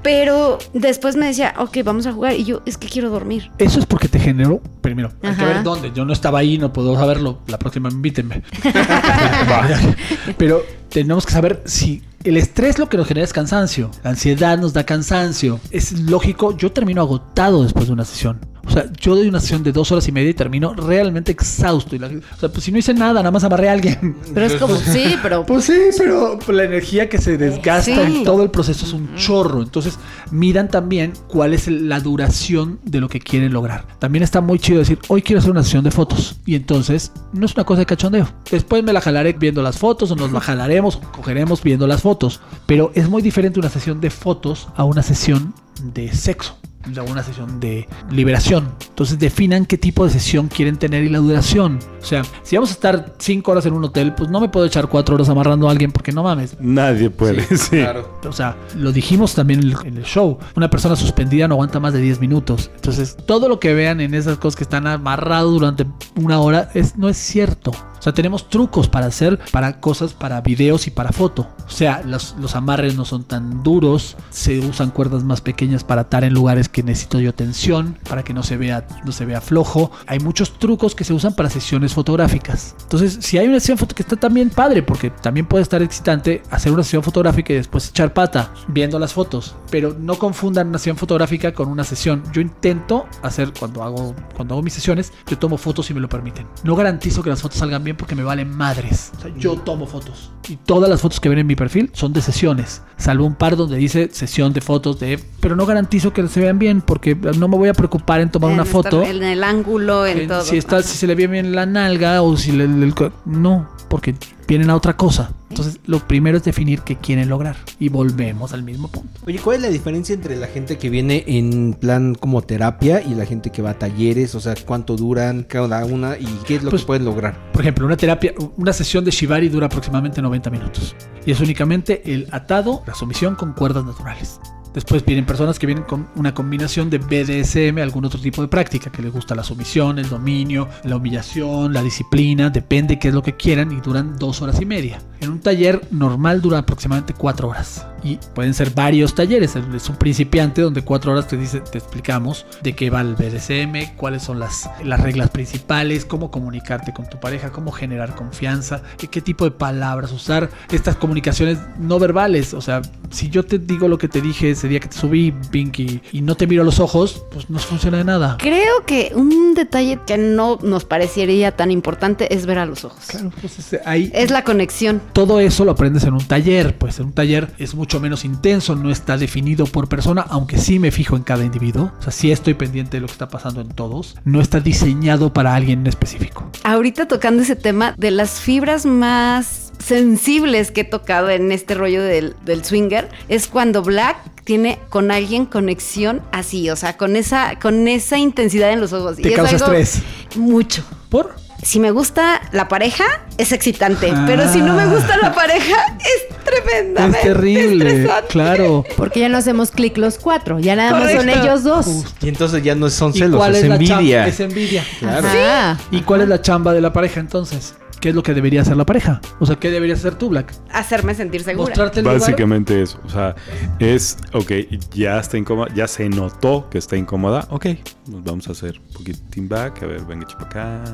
[0.02, 2.34] pero después me decía, ok, vamos a jugar.
[2.34, 3.50] Y yo, es que quiero dormir.
[3.58, 4.60] Eso es porque te generó.
[4.82, 5.46] Primero, hay que Ajá.
[5.46, 5.92] ver dónde.
[5.94, 7.38] Yo no estaba ahí, no puedo saberlo.
[7.48, 8.42] La próxima invítenme.
[10.38, 13.90] Pero tenemos que saber si el estrés lo que nos genera es cansancio.
[14.02, 15.60] La ansiedad nos da cansancio.
[15.70, 18.40] Es lógico, yo termino agotado después de una sesión.
[18.66, 21.94] O sea, yo doy una sesión de dos horas y media y termino realmente exhausto.
[21.94, 24.16] Y la- o sea, pues si no hice nada, nada más amarré a alguien.
[24.34, 28.16] Pero es como, sí, pero Pues sí, pero la energía que se desgasta Sí.
[28.18, 29.62] en todo el proceso es un chorro.
[29.62, 29.98] Entonces,
[30.30, 33.86] miran también cuál es la duración de lo que quieren lograr.
[33.98, 36.36] También está muy chido decir, hoy quiero hacer una sesión de fotos.
[36.44, 38.28] Y entonces, no es una cosa de cachondeo.
[38.50, 42.02] Después me la jalaré viendo las fotos, o nos la jalaremos, o cogeremos viendo las
[42.02, 42.40] fotos.
[42.66, 45.54] Pero es muy diferente una sesión de fotos a una sesión
[45.94, 46.58] de sexo.
[46.96, 48.68] A una sesión de liberación.
[48.88, 51.78] Entonces definan qué tipo de sesión quieren tener y la duración.
[52.00, 54.66] O sea, si vamos a estar cinco horas en un hotel, pues no me puedo
[54.66, 56.56] echar cuatro horas amarrando a alguien porque no mames.
[56.60, 57.78] Nadie puede, sí.
[57.78, 58.18] Claro.
[58.26, 60.38] O sea, lo dijimos también en el, en el show.
[60.54, 62.70] Una persona suspendida no aguanta más de 10 minutos.
[62.76, 66.96] Entonces, todo lo que vean en esas cosas que están amarrados durante una hora es,
[66.96, 67.72] no es cierto.
[67.98, 71.48] O sea, tenemos trucos para hacer para cosas, para videos y para foto.
[71.66, 74.16] O sea, los, los amarres no son tan duros.
[74.30, 78.34] Se usan cuerdas más pequeñas para atar en lugares que necesito yo tensión, para que
[78.34, 79.90] no se vea, no se vea flojo.
[80.06, 82.74] Hay muchos trucos que se usan para sesiones fotográficas.
[82.82, 86.42] Entonces, si hay una sesión foto que está también padre, porque también puede estar excitante
[86.50, 89.56] hacer una sesión fotográfica y después echar pata viendo las fotos.
[89.70, 92.22] Pero no confundan una sesión fotográfica con una sesión.
[92.32, 96.08] Yo intento hacer cuando hago, cuando hago mis sesiones, yo tomo fotos si me lo
[96.08, 96.46] permiten.
[96.64, 99.12] No garantizo que las fotos salgan bien porque me valen madres.
[99.16, 100.30] O sea, yo tomo fotos.
[100.48, 102.82] Y todas las fotos que ven en mi perfil son de sesiones.
[102.98, 105.18] Salvo un par donde dice sesión de fotos de...
[105.40, 108.50] Pero no garantizo que se vean bien porque no me voy a preocupar en tomar
[108.50, 109.02] en una estar- foto.
[109.02, 110.42] en el ángulo, en, en todo.
[110.42, 112.92] si, está, si se le ve bien la nalga o si le, le-
[113.24, 114.14] no, porque
[114.46, 115.30] vienen a otra cosa.
[115.50, 117.56] Entonces, lo primero es definir qué quieren lograr.
[117.78, 119.20] Y volvemos al mismo punto.
[119.26, 123.14] Oye, ¿cuál es la diferencia entre la gente que viene en plan como terapia y
[123.14, 124.34] la gente que va a talleres?
[124.34, 127.52] O sea, ¿cuánto duran cada una y qué es lo Pues- que pueden lograr?
[127.52, 130.94] Por ejemplo, una terapia, una sesión de Shibari dura aproximadamente 90 minutos.
[131.24, 134.40] Y es únicamente el atado, la sumisión con cuerdas naturales.
[134.76, 138.92] Después vienen personas que vienen con una combinación de BDSM, algún otro tipo de práctica,
[138.92, 143.22] que les gusta la sumisión, el dominio, la humillación, la disciplina, depende qué es lo
[143.22, 145.00] que quieran y duran dos horas y media.
[145.20, 147.86] En un taller normal dura aproximadamente cuatro horas.
[148.02, 149.56] Y pueden ser varios talleres.
[149.56, 153.96] Es un principiante donde cuatro horas te, dice, te explicamos de qué va el BDSM,
[153.96, 159.20] cuáles son las, las reglas principales, cómo comunicarte con tu pareja, cómo generar confianza, qué,
[159.22, 162.52] tipo de palabras usar, estas comunicaciones no verbales.
[162.52, 165.32] O sea, si yo te digo lo que te dije ese día que te subí,
[165.50, 168.36] Pinky, y no te miro a los ojos, pues no funciona de nada.
[168.40, 173.04] Creo que un detalle que no nos parecería tan importante es ver a los ojos.
[173.06, 175.00] Claro, pues ahí Es la conexión.
[175.12, 178.74] todo eso lo aprendes en un taller, pues en un taller es mucho menos intenso,
[178.74, 182.32] no está definido por persona, aunque sí me fijo en cada individuo, o sea, sí
[182.32, 185.86] estoy pendiente de lo que está pasando en todos, no está diseñado para alguien en
[185.86, 186.50] específico.
[186.64, 192.02] Ahorita tocando ese tema de las fibras más sensibles que he tocado en este rollo
[192.02, 197.58] del, del swinger es cuando Black tiene con alguien conexión así, o sea, con esa,
[197.58, 199.16] con esa intensidad en los ojos.
[199.16, 200.02] Te Y es causa algo estrés.
[200.36, 200.84] Mucho.
[201.08, 201.34] ¿Por?
[201.62, 203.04] Si me gusta la pareja,
[203.38, 204.12] es excitante.
[204.14, 204.24] Ah.
[204.26, 208.28] Pero si no me gusta la pareja, es tremendamente Es terrible, estresante.
[208.28, 208.84] claro.
[208.96, 212.04] Porque ya no hacemos clic los cuatro, ya nada más son ellos dos.
[212.22, 213.94] Y entonces ya no son ¿Y celos, cuál es, es, la chamba?
[214.00, 214.26] envidia.
[214.28, 214.84] Es envidia.
[215.00, 215.26] Claro.
[215.28, 215.78] Ajá.
[215.90, 217.74] ¿Y cuál es la chamba de la pareja entonces?
[218.00, 219.20] ¿Qué es lo que debería hacer la pareja?
[219.40, 220.52] O sea, ¿qué deberías hacer tú, Black?
[220.72, 221.68] Hacerme sentir segura.
[221.68, 222.20] Mostrarte el lugar.
[222.20, 223.00] Básicamente eso.
[223.04, 223.34] O sea,
[223.78, 224.52] es, ok,
[224.92, 227.46] ya está incómoda, ya se notó que está incómoda.
[227.50, 227.66] Ok,
[228.08, 229.82] nos vamos a hacer un poquitín back.
[229.82, 230.84] A ver, venga, chupa acá.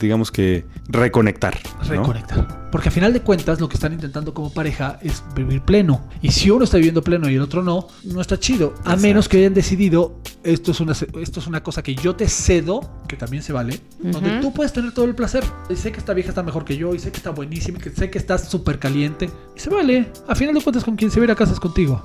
[0.00, 1.58] Digamos que reconectar.
[1.82, 1.88] ¿no?
[1.88, 2.69] reconectar.
[2.70, 6.02] Porque a final de cuentas lo que están intentando como pareja es vivir pleno.
[6.22, 8.74] Y si uno está viviendo pleno y el otro no, no está chido.
[8.84, 12.28] A menos que hayan decidido, esto es una, esto es una cosa que yo te
[12.28, 15.44] cedo, que también se vale, donde tú puedes tener todo el placer.
[15.68, 17.82] Y sé que esta vieja está mejor que yo, y sé que está buenísima, y
[17.82, 19.30] que sé que está súper caliente.
[19.56, 20.06] Y se vale.
[20.28, 22.04] A final de cuentas con quien se va a ir a casa es contigo.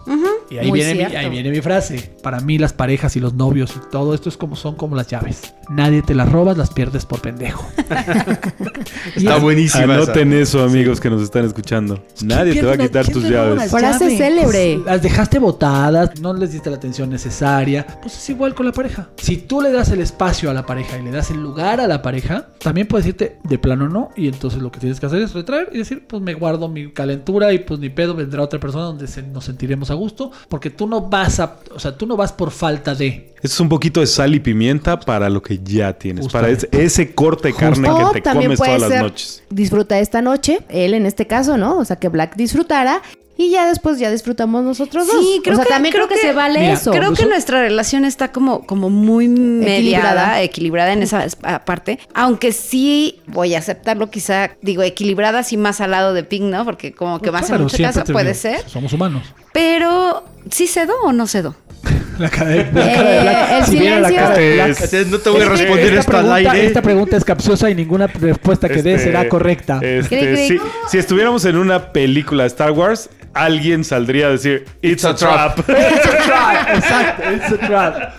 [0.49, 2.13] Y ahí Muy viene, mi, ahí viene mi frase.
[2.21, 5.07] Para mí las parejas y los novios y todo esto es como son como las
[5.07, 5.53] llaves.
[5.69, 7.67] Nadie te las robas, las pierdes por pendejo.
[9.15, 9.83] Está buenísima.
[9.83, 9.93] esa.
[9.93, 12.03] Anoten eso, amigos que nos están escuchando.
[12.23, 13.71] Nadie te va a quitar tus ¿quién te roba llaves.
[13.71, 14.17] llaves?
[14.17, 14.77] célebre.
[14.85, 17.85] Las dejaste botadas, no les diste la atención necesaria.
[18.01, 19.09] Pues es igual con la pareja.
[19.17, 21.87] Si tú le das el espacio a la pareja y le das el lugar a
[21.87, 24.09] la pareja, también puedes decirte de plano no.
[24.15, 26.91] Y entonces lo que tienes que hacer es retraer y decir, pues me guardo mi
[26.91, 30.31] calentura y pues ni pedo vendrá otra persona donde se- nos sentiremos a gusto.
[30.49, 33.33] Porque tú no vas a, o sea, tú no vas por falta de.
[33.35, 36.27] Esto es un poquito de sal y pimienta para lo que ya tienes.
[36.29, 39.43] Para ese, corte de carne que te comes todas las noches.
[39.49, 41.77] disfruta esta noche, él en este caso, ¿no?
[41.77, 43.01] O sea, que Black disfrutara
[43.37, 45.15] y ya después ya disfrutamos nosotros dos.
[45.19, 46.91] Sí, creo o sea, que- también creo, creo que, que- se vale Mira, eso.
[46.91, 50.41] Creo que nuestra relación está como, como muy mediada, Equilibrada.
[50.41, 51.99] equilibrada en esa es- parte.
[52.13, 56.63] Aunque sí voy a aceptarlo, quizá, digo, equilibrada sí más al lado de Pink, ¿no?
[56.65, 58.69] Porque como que Pues más en claro, mucho siempre caso puede digo, ser.
[58.69, 59.23] Somos humanos.
[59.53, 61.55] Pero, ¿sí cedo o no cedo?
[62.17, 63.51] La cara de, la cara de Black.
[63.51, 64.27] el si viera la silencio.
[64.29, 64.67] cara de Black.
[64.69, 66.65] Entonces, no te voy a Es que responder esta esto al pregunta- aire.
[66.67, 69.79] Esta pregunta es capciosa y ninguna respuesta que dé Este, será correcta.
[69.83, 70.57] este, si,
[70.89, 75.15] si estuviéramos en una película de Star Wars, alguien saldría a decir, It's, a, a
[75.15, 75.65] trap.
[75.65, 75.69] trap.
[75.69, 76.69] It's a trap.
[76.75, 78.13] Exacto, it's a trap.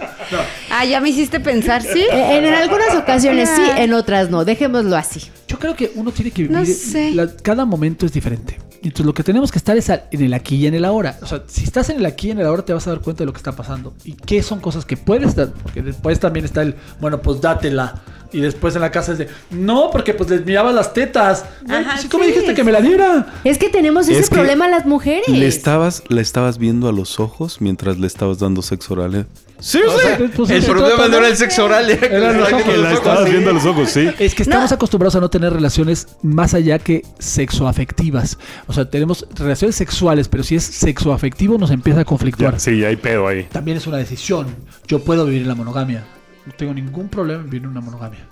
[0.70, 2.00] Ah, ya me hiciste pensar, ¿sí?
[2.12, 4.44] Eh, En, en algunas ocasiones sí, en otras no.
[4.44, 5.22] Dejémoslo así.
[5.48, 6.56] Yo creo que uno tiene que vivir.
[6.56, 7.12] No sé.
[7.12, 8.58] la- cada momento es diferente.
[8.82, 11.16] Entonces lo que tenemos que estar es en el aquí y en el ahora.
[11.22, 13.00] O sea, si estás en el aquí y en el ahora te vas a dar
[13.00, 13.94] cuenta de lo que está pasando.
[14.04, 15.48] Y qué son cosas que puedes dar.
[15.62, 17.94] Porque después también está el, bueno, pues dátela.
[18.32, 21.44] Y después en la casa es de, no, porque pues les miraba las tetas.
[21.68, 22.30] Ajá, pues, sí.
[22.32, 23.26] dijiste que me la diera.
[23.44, 25.28] Es que tenemos ese Es problema las mujeres.
[25.28, 29.14] Le estabas, le estabas viendo a los ojos mientras le estabas dando sexo oral.
[29.14, 29.26] ¿eh?
[29.58, 32.62] O sea, pues, El problema no era el sexo oral, era que los le ojos,
[32.62, 33.30] Que la estabas sí.
[33.30, 34.08] viendo a los ojos, sí.
[34.18, 34.74] Es que estamos No.
[34.74, 38.38] acostumbrados a no tener relaciones más allá que sexoafectivas.
[38.66, 42.54] O sea, tenemos relaciones sexuales, pero si es sexoafectivo nos empieza a conflictuar.
[42.54, 43.44] Ya, sí, hay pedo ahí.
[43.44, 44.46] También es una decisión.
[44.86, 46.04] Yo puedo vivir en la monogamia.
[46.46, 48.26] No tengo ningún problema en vivir una monogamia.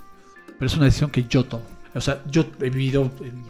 [0.57, 1.65] Pero es una decisión que yo tomo.
[1.93, 3.43] O sea, yo he vivido en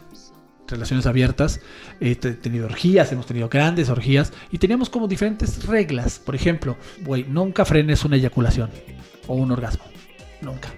[0.68, 1.60] relaciones abiertas,
[2.00, 6.18] he te- tenido orgías, hemos tenido grandes orgías y teníamos como diferentes reglas.
[6.18, 8.70] Por ejemplo, güey, nunca frenes una eyaculación
[9.28, 9.84] o un orgasmo.
[10.42, 10.68] Nunca.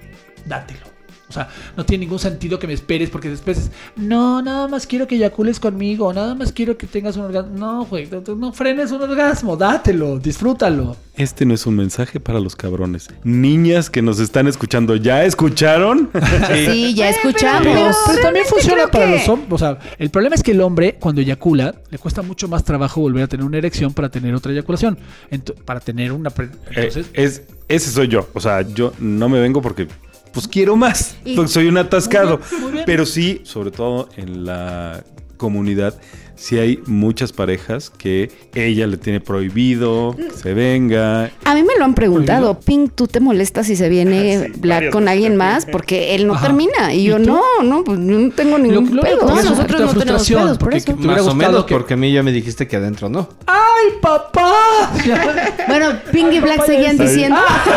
[0.44, 0.87] Dátelo.
[1.28, 4.86] O sea, no tiene ningún sentido que me esperes porque después es, no, nada más
[4.86, 7.50] quiero que eyacules conmigo, nada más quiero que tengas un orgasmo.
[7.56, 10.96] No, güey, no, no frenes un orgasmo, dátelo, disfrútalo.
[11.16, 13.08] Este no es un mensaje para los cabrones.
[13.24, 16.08] Niñas que nos están escuchando, ¿ya escucharon?
[16.48, 17.62] Sí, ya escuchamos.
[17.64, 19.52] Pero, pero también funciona para que- los hombres.
[19.52, 23.00] O sea, el problema es que el hombre, cuando eyacula, le cuesta mucho más trabajo
[23.00, 24.96] volver a tener una erección para tener otra eyaculación.
[25.30, 26.30] Ento- para tener una.
[26.30, 28.28] Eh, Entonces, es, ese soy yo.
[28.34, 29.88] O sea, yo no me vengo porque
[30.40, 31.16] pues quiero más.
[31.24, 32.38] Y- Porque soy un atascado.
[32.38, 32.84] Muy bien, muy bien.
[32.86, 35.04] Pero sí, sobre todo en la
[35.36, 35.94] comunidad,
[36.38, 41.30] sí hay muchas parejas que ella le tiene prohibido que se venga.
[41.44, 44.90] A mí me lo han preguntado, Pink, ¿tú te molestas si se viene Sí, Black
[44.90, 45.66] con alguien más?
[45.66, 46.46] Porque él no Ajá.
[46.46, 46.92] termina.
[46.94, 49.28] Y, ¿Y yo, no, no, pues yo no tengo ningún lo- lo pedo.
[49.28, 50.96] No, nosotros no tenemos pedos, por porque eso.
[50.96, 53.28] Más o menos, que- porque a mí ya me dijiste que adentro no.
[53.46, 54.90] ¡Ay, papá!
[55.66, 57.38] Bueno, Pink y Black seguían diciendo.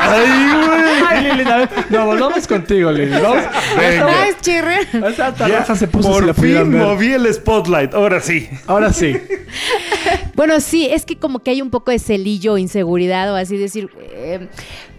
[0.00, 3.10] Ay, ver, no, volvamos contigo, Lili.
[3.12, 3.44] Vamos.
[3.76, 4.80] Ah, es chirre.
[4.92, 7.94] Esta raza se puso por fin moví el spotlight.
[7.94, 8.48] Ahora sí.
[8.66, 9.14] Ahora sí.
[10.34, 13.90] Bueno, sí, es que como que hay un poco de celillo inseguridad o así decir,
[14.00, 14.48] eh,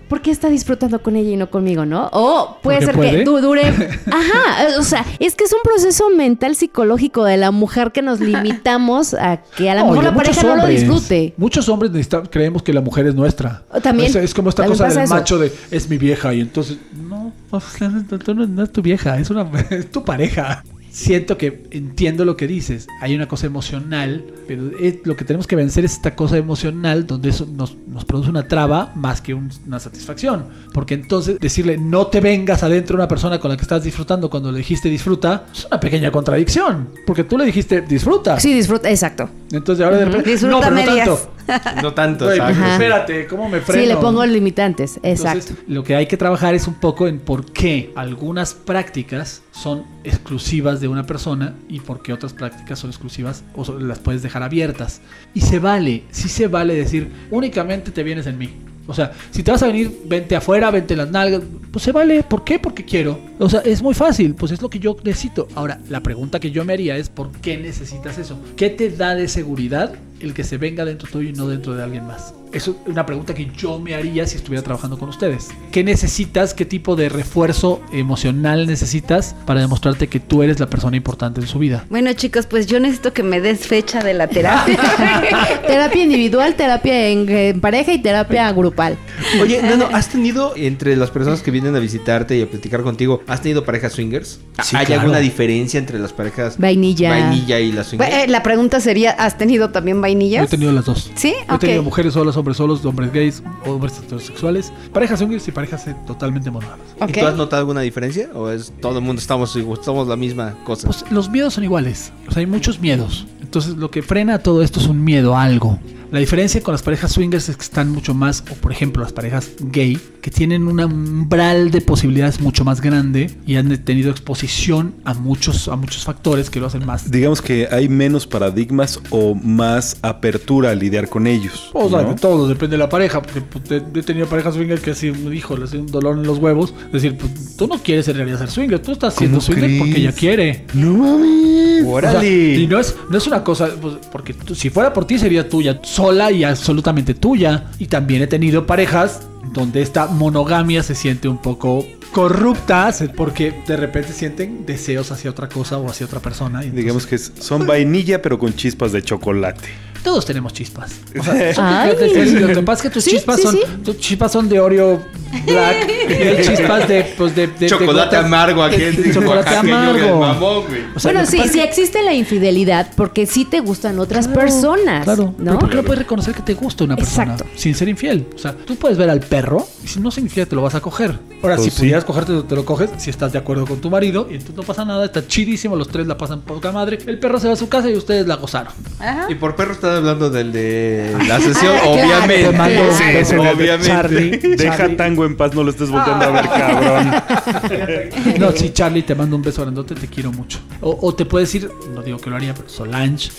[0.10, 2.10] ¿por qué está disfrutando con ella y no conmigo, no?
[2.12, 3.12] O puede Porque ser puede.
[3.20, 3.64] que du- dure...
[4.12, 8.20] Ajá, o sea, es que es un proceso mental psicológico de la mujer que nos
[8.20, 11.34] limitamos a que a lo mejor la pareja no lo disfrute.
[11.38, 11.92] Muchos hombres
[12.30, 13.64] creemos que la mujer es nuestra.
[13.82, 14.10] También.
[14.10, 15.14] Es, es como esta cosa del eso.
[15.14, 19.30] macho de es mi vieja y entonces no, no, no, no es tu vieja, es
[19.30, 20.66] una es tu pareja.
[20.92, 22.88] Siento que entiendo lo que dices.
[23.02, 27.06] Hay una cosa emocional, pero es- lo que tenemos que vencer es esta cosa emocional
[27.06, 30.46] donde eso nos, nos produce una traba más que un- una satisfacción.
[30.74, 34.30] Porque entonces decirle no te vengas adentro de una persona con la que estás disfrutando
[34.30, 36.90] cuando le dijiste disfruta es una pequeña contradicción.
[37.06, 38.40] Porque tú le dijiste disfruta.
[38.40, 39.30] Sí, disfruta, exacto.
[39.52, 41.08] Entonces ahora de repente Disfruta no, pero no medias.
[41.08, 41.32] tanto.
[41.82, 42.62] No tanto, pues, exacto.
[42.62, 42.74] Ajá.
[42.74, 43.82] espérate, ¿cómo me freno?
[43.82, 45.50] Sí, le pongo limitantes, exacto.
[45.50, 49.86] Entonces, lo que hay que trabajar es un poco en por qué algunas prácticas son
[50.04, 54.44] exclusivas de una persona y por qué otras prácticas son exclusivas o las puedes dejar
[54.44, 55.02] abiertas.
[55.34, 58.50] Y se vale, sí se vale decir, únicamente te vienes en mí.
[58.90, 61.44] O sea, si te vas a venir, vente afuera, vente las nalgas.
[61.72, 62.24] Pues se vale.
[62.24, 62.58] ¿Por qué?
[62.58, 63.20] Porque quiero.
[63.38, 64.34] O sea, es muy fácil.
[64.34, 65.48] Pues es lo que yo necesito.
[65.54, 68.40] Ahora, la pregunta que yo me haría es: ¿por qué necesitas eso?
[68.58, 71.84] ¿Qué te da de seguridad el que se venga dentro tuyo y no dentro de
[71.84, 72.34] alguien más?
[72.52, 75.50] Eso es una pregunta que yo me haría si estuviera trabajando con ustedes.
[75.72, 76.56] ¿Qué necesitas?
[76.56, 81.48] ¿Qué tipo de refuerzo emocional necesitas para demostrarte que tú eres la persona importante en
[81.48, 81.86] su vida?
[81.92, 84.80] Bueno, chicos, pues yo necesito que me des fecha de la terapia.
[85.68, 88.98] terapia individual, terapia en, en pareja y terapia grupal.
[89.40, 92.82] Oye, no, no, ¿has tenido entre las personas que vienen a visitarte y a platicar
[92.82, 94.40] contigo, ¿has tenido parejas swingers?
[94.64, 95.02] Sí, ¿Hay claro.
[95.02, 97.12] alguna diferencia entre las parejas Vainilla.
[97.12, 98.12] vainilla y las swingers?
[98.12, 100.46] Eh, la pregunta sería, ¿has tenido también Yo vainillas?
[100.46, 101.12] he tenido las dos.
[101.16, 101.34] ¿Sí?
[101.54, 105.96] He tenido mujeres solas, hombres solos, hombres gays, hombres heterosexuales, parejas swingers y parejas eh,
[106.08, 106.86] totalmente monógamas.
[107.00, 107.10] Ok.
[107.10, 108.30] ¿Y tú has notado alguna diferencia?
[108.34, 110.88] ¿O es todo el mundo estamos, igual- somos la misma cosa?
[110.88, 112.12] Pues los miedos son iguales.
[112.28, 113.26] O sea, hay muchos miedos.
[113.42, 115.80] Entonces, lo que frena a todo esto es un miedo a algo.
[116.12, 119.14] La diferencia con las parejas swingers es que están mucho más, o por ejemplo, las
[119.14, 124.96] parejas gay, que tienen un umbral de posibilidades mucho más grande y han tenido exposición
[125.06, 127.10] a muchos, a muchos factores que lo hacen más.
[127.12, 131.70] Digamos que hay menos paradigmas o más apertura a lidiar con ellos.
[131.74, 132.10] O sea, ¿no?
[132.10, 133.22] de todo, depende de la pareja.
[133.22, 136.38] Porque pues, he tenido parejas swingers que así, hijo, les hace un dolor en los
[136.40, 136.74] huevos.
[136.88, 139.66] Es decir, pues, tú no quieres en realidad ser swinger, tú estás siendo ¿Cómo swinger
[139.66, 139.80] crees?
[139.80, 140.66] porque ella quiere.
[140.74, 141.86] No mames.
[141.86, 142.56] O sea, ¡Órale!
[142.56, 145.48] y no es, no es una cosa, pues, porque tú- si fuera por ti sería
[145.48, 147.66] tuya, sola y absolutamente tuya.
[147.78, 153.76] Y también he tenido parejas donde esta monogamia se siente un poco corrupta, porque de
[153.78, 156.60] repente sienten deseos hacia otra cosa o hacia otra persona.
[156.64, 159.68] y entonces- Digamos que son vainilla pero con chispas de chocolate.
[160.04, 160.92] Todos tenemos chispas.
[161.20, 163.62] O sea, lo que pasa es que tus Sí, chispas sí, son, sí.
[163.84, 165.02] tus chispas son de Oreo
[165.46, 169.14] Black y hay chispas de, pues, de, de- de chocolate gotas- amargo aquí en de
[169.14, 170.20] chocolate amargo.
[170.20, 170.82] mamón, güey.
[170.96, 174.42] O sea, bueno, sí, sí que- existe la infidelidad porque sí te gustan otras Claro,
[174.42, 175.60] personas, Claro, pero ¿no?
[175.60, 177.54] ¿por qué no puedes reconocer que te gusta una persona Exacto.
[177.56, 178.28] sin ser infiel?
[178.36, 180.76] O sea, tú puedes ver al perro y si no significa que te lo vas
[180.76, 181.20] a coger.
[181.42, 181.78] Ahora, Pues si sí.
[181.80, 184.64] pudieras cogerte, te lo coges si estás de acuerdo con tu marido y entonces no
[184.64, 187.58] pasa nada, está chidísimo, los tres la pasan poca madre, el perro se va a
[187.58, 188.74] su casa y ustedes la gozaron.
[189.00, 189.28] Ajá.
[189.30, 191.92] Y por perro hablando del de la sesión, Ah, claro.
[191.92, 192.44] obviamente.
[192.52, 193.88] Te mando un Sí, beso de obviamente.
[193.88, 194.30] Charlie.
[194.56, 194.96] Deja Charlie.
[194.96, 198.40] tango en paz, no lo estés volteando a ver, cabrón.
[198.40, 200.60] No, sí, Charlie, te mando un beso grandote, te quiero mucho.
[200.82, 203.30] O, o te puedes ir, no digo que lo haría, pero Solange.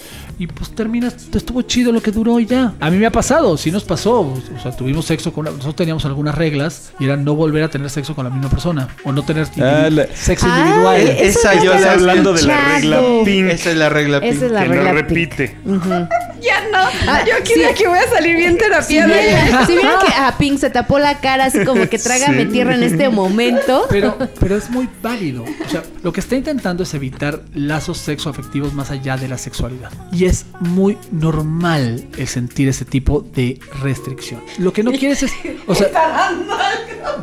[0.40, 2.72] Y pues terminas, te estuvo chido lo que duró y ya.
[2.80, 4.20] A mí me ha pasado, sí nos pasó.
[4.22, 7.68] O sea, tuvimos sexo con una, nosotros teníamos algunas reglas y era no volver a
[7.68, 8.88] tener sexo con la misma persona.
[9.04, 11.00] O no tener Ah, la- sexo Ay, individual.
[11.20, 13.50] Esa yo estás la hablando de la regla pink.
[13.50, 14.50] Esa es la regla Esa es pink.
[14.52, 15.56] la que no regla repite.
[15.66, 15.90] Ujú.
[16.40, 16.78] Ya no.
[17.06, 17.62] Ah, Yo aquí sí.
[17.64, 19.12] aquí voy a salir bien terapiada.
[19.66, 22.82] Si vieron que a Pink se tapó la cara así como que trágame tierra en
[22.82, 23.84] este momento.
[23.90, 25.42] Pero, pero es muy válido.
[25.44, 29.90] O sea, lo que está intentando es evitar lazos sexoafectivos más allá de la sexualidad.
[30.12, 34.40] Y es muy normal el sentir ese tipo de restricción.
[34.58, 35.32] Lo que no quieres es.
[35.66, 35.88] O sea,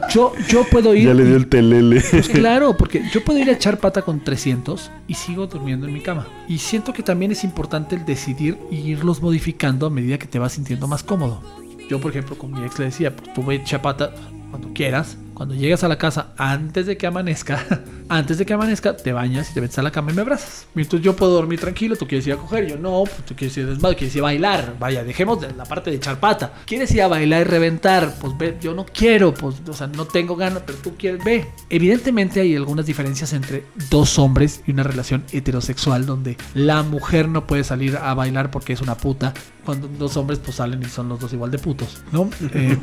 [0.10, 1.08] yo, yo puedo ir.
[1.08, 2.02] Ya le dio el telele.
[2.12, 5.94] Pues claro, porque yo puedo ir a echar pata con 300 y sigo durmiendo en
[5.94, 6.28] mi cama.
[6.48, 10.40] Y siento que también es importante el decidir y irlos modificando a medida que te
[10.40, 11.42] vas sintiendo más cómodo.
[11.90, 14.14] Yo, por ejemplo, con mi ex le decía, pues tú ve a echar pata
[14.50, 15.18] cuando quieras.
[15.38, 17.64] Cuando llegas a la casa antes de que amanezca,
[18.10, 20.66] antes de que amanezca, te bañas y te metes a la cama y me abrazas.
[20.76, 23.56] Entonces yo puedo dormir tranquilo, tú quieres ir a coger, yo no, pues tú quieres
[23.56, 24.76] ir desmadre, quieres ir a bailar.
[24.80, 26.54] Vaya, dejemos de la parte de echar pata.
[26.66, 28.16] ¿Quieres ir a bailar y reventar?
[28.20, 31.46] Pues ve, yo no quiero, pues, o sea, no tengo ganas, pero tú quieres, ve.
[31.70, 37.46] Evidentemente hay algunas diferencias entre dos hombres y una relación heterosexual donde la mujer no
[37.46, 39.36] puede salir a bailar porque es una puta,
[39.68, 42.30] cuando dos hombres pues salen y son los dos igual de putos, ¿no?
[42.54, 42.78] Eh,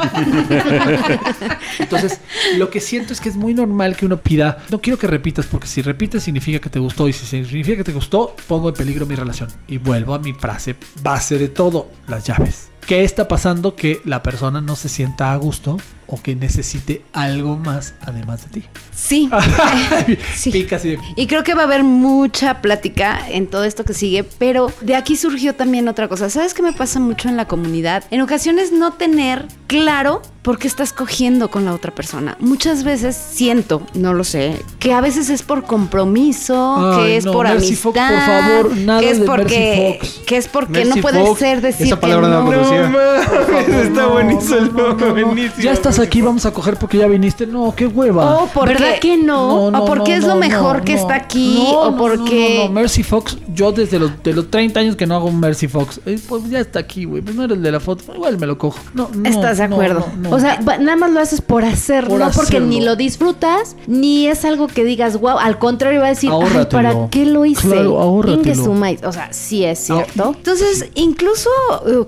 [1.79, 2.21] entonces,
[2.59, 5.47] lo que siento es que es muy normal que uno pida, no quiero que repitas,
[5.47, 8.75] porque si repites significa que te gustó, y si significa que te gustó, pongo en
[8.75, 9.49] peligro mi relación.
[9.67, 12.74] Y vuelvo a mi frase base de todo, las llaves.
[12.87, 17.57] ¿Qué está pasando que la persona no se sienta a gusto o que necesite algo
[17.57, 18.67] más además de ti?
[18.95, 19.31] Sí.
[20.35, 20.51] Sí.
[20.51, 23.95] Pica así de- Y creo que va a haber mucha plática en todo esto que
[23.95, 26.29] sigue, pero de aquí surgió también otra cosa.
[26.29, 28.05] ¿Sabes qué me pasa mucho en la comunidad?
[28.11, 32.37] En ocasiones no tener claro por qué estás cogiendo con la otra persona.
[32.39, 37.25] Muchas veces siento, no lo sé, que a veces es por compromiso, Ay, que es
[37.25, 40.21] no, por Mercy amistad, Fox, por favor, nada que es de porque Mercy Fox.
[40.27, 42.45] que es porque Mercy no puede Fox, ser decir esa palabra que no
[42.75, 43.83] no.
[43.83, 45.63] Está buenísimo, buenísimo.
[45.63, 47.47] Ya estás aquí, vamos a coger porque ya viniste.
[47.47, 48.43] No, qué hueva.
[48.43, 49.67] O porque, ¿Verdad que no?
[49.67, 52.59] o porque es lo mejor que está aquí, No, o no, porque...
[52.59, 55.41] No, no, Mercy Fox, yo desde los, de los 30 años que no hago un
[55.41, 57.23] Mercy Fox, eh, pues ya está aquí, güey.
[57.23, 58.79] Pues no eres el de la foto, igual me lo cojo.
[58.95, 60.07] No, no, Estás de no, acuerdo.
[60.17, 60.37] no, no.
[60.37, 62.69] O sea, nada más lo haces por hacer, Por no porque hacerlo.
[62.69, 66.67] ni lo disfrutas, ni es algo que digas, wow, al contrario va a decir, ay.
[66.71, 67.69] ¿para qué lo hice?
[67.69, 67.95] Claro.
[67.95, 70.35] O sea, sí es cierto.
[70.37, 71.51] Entonces, incluso
[71.87, 72.07] eh,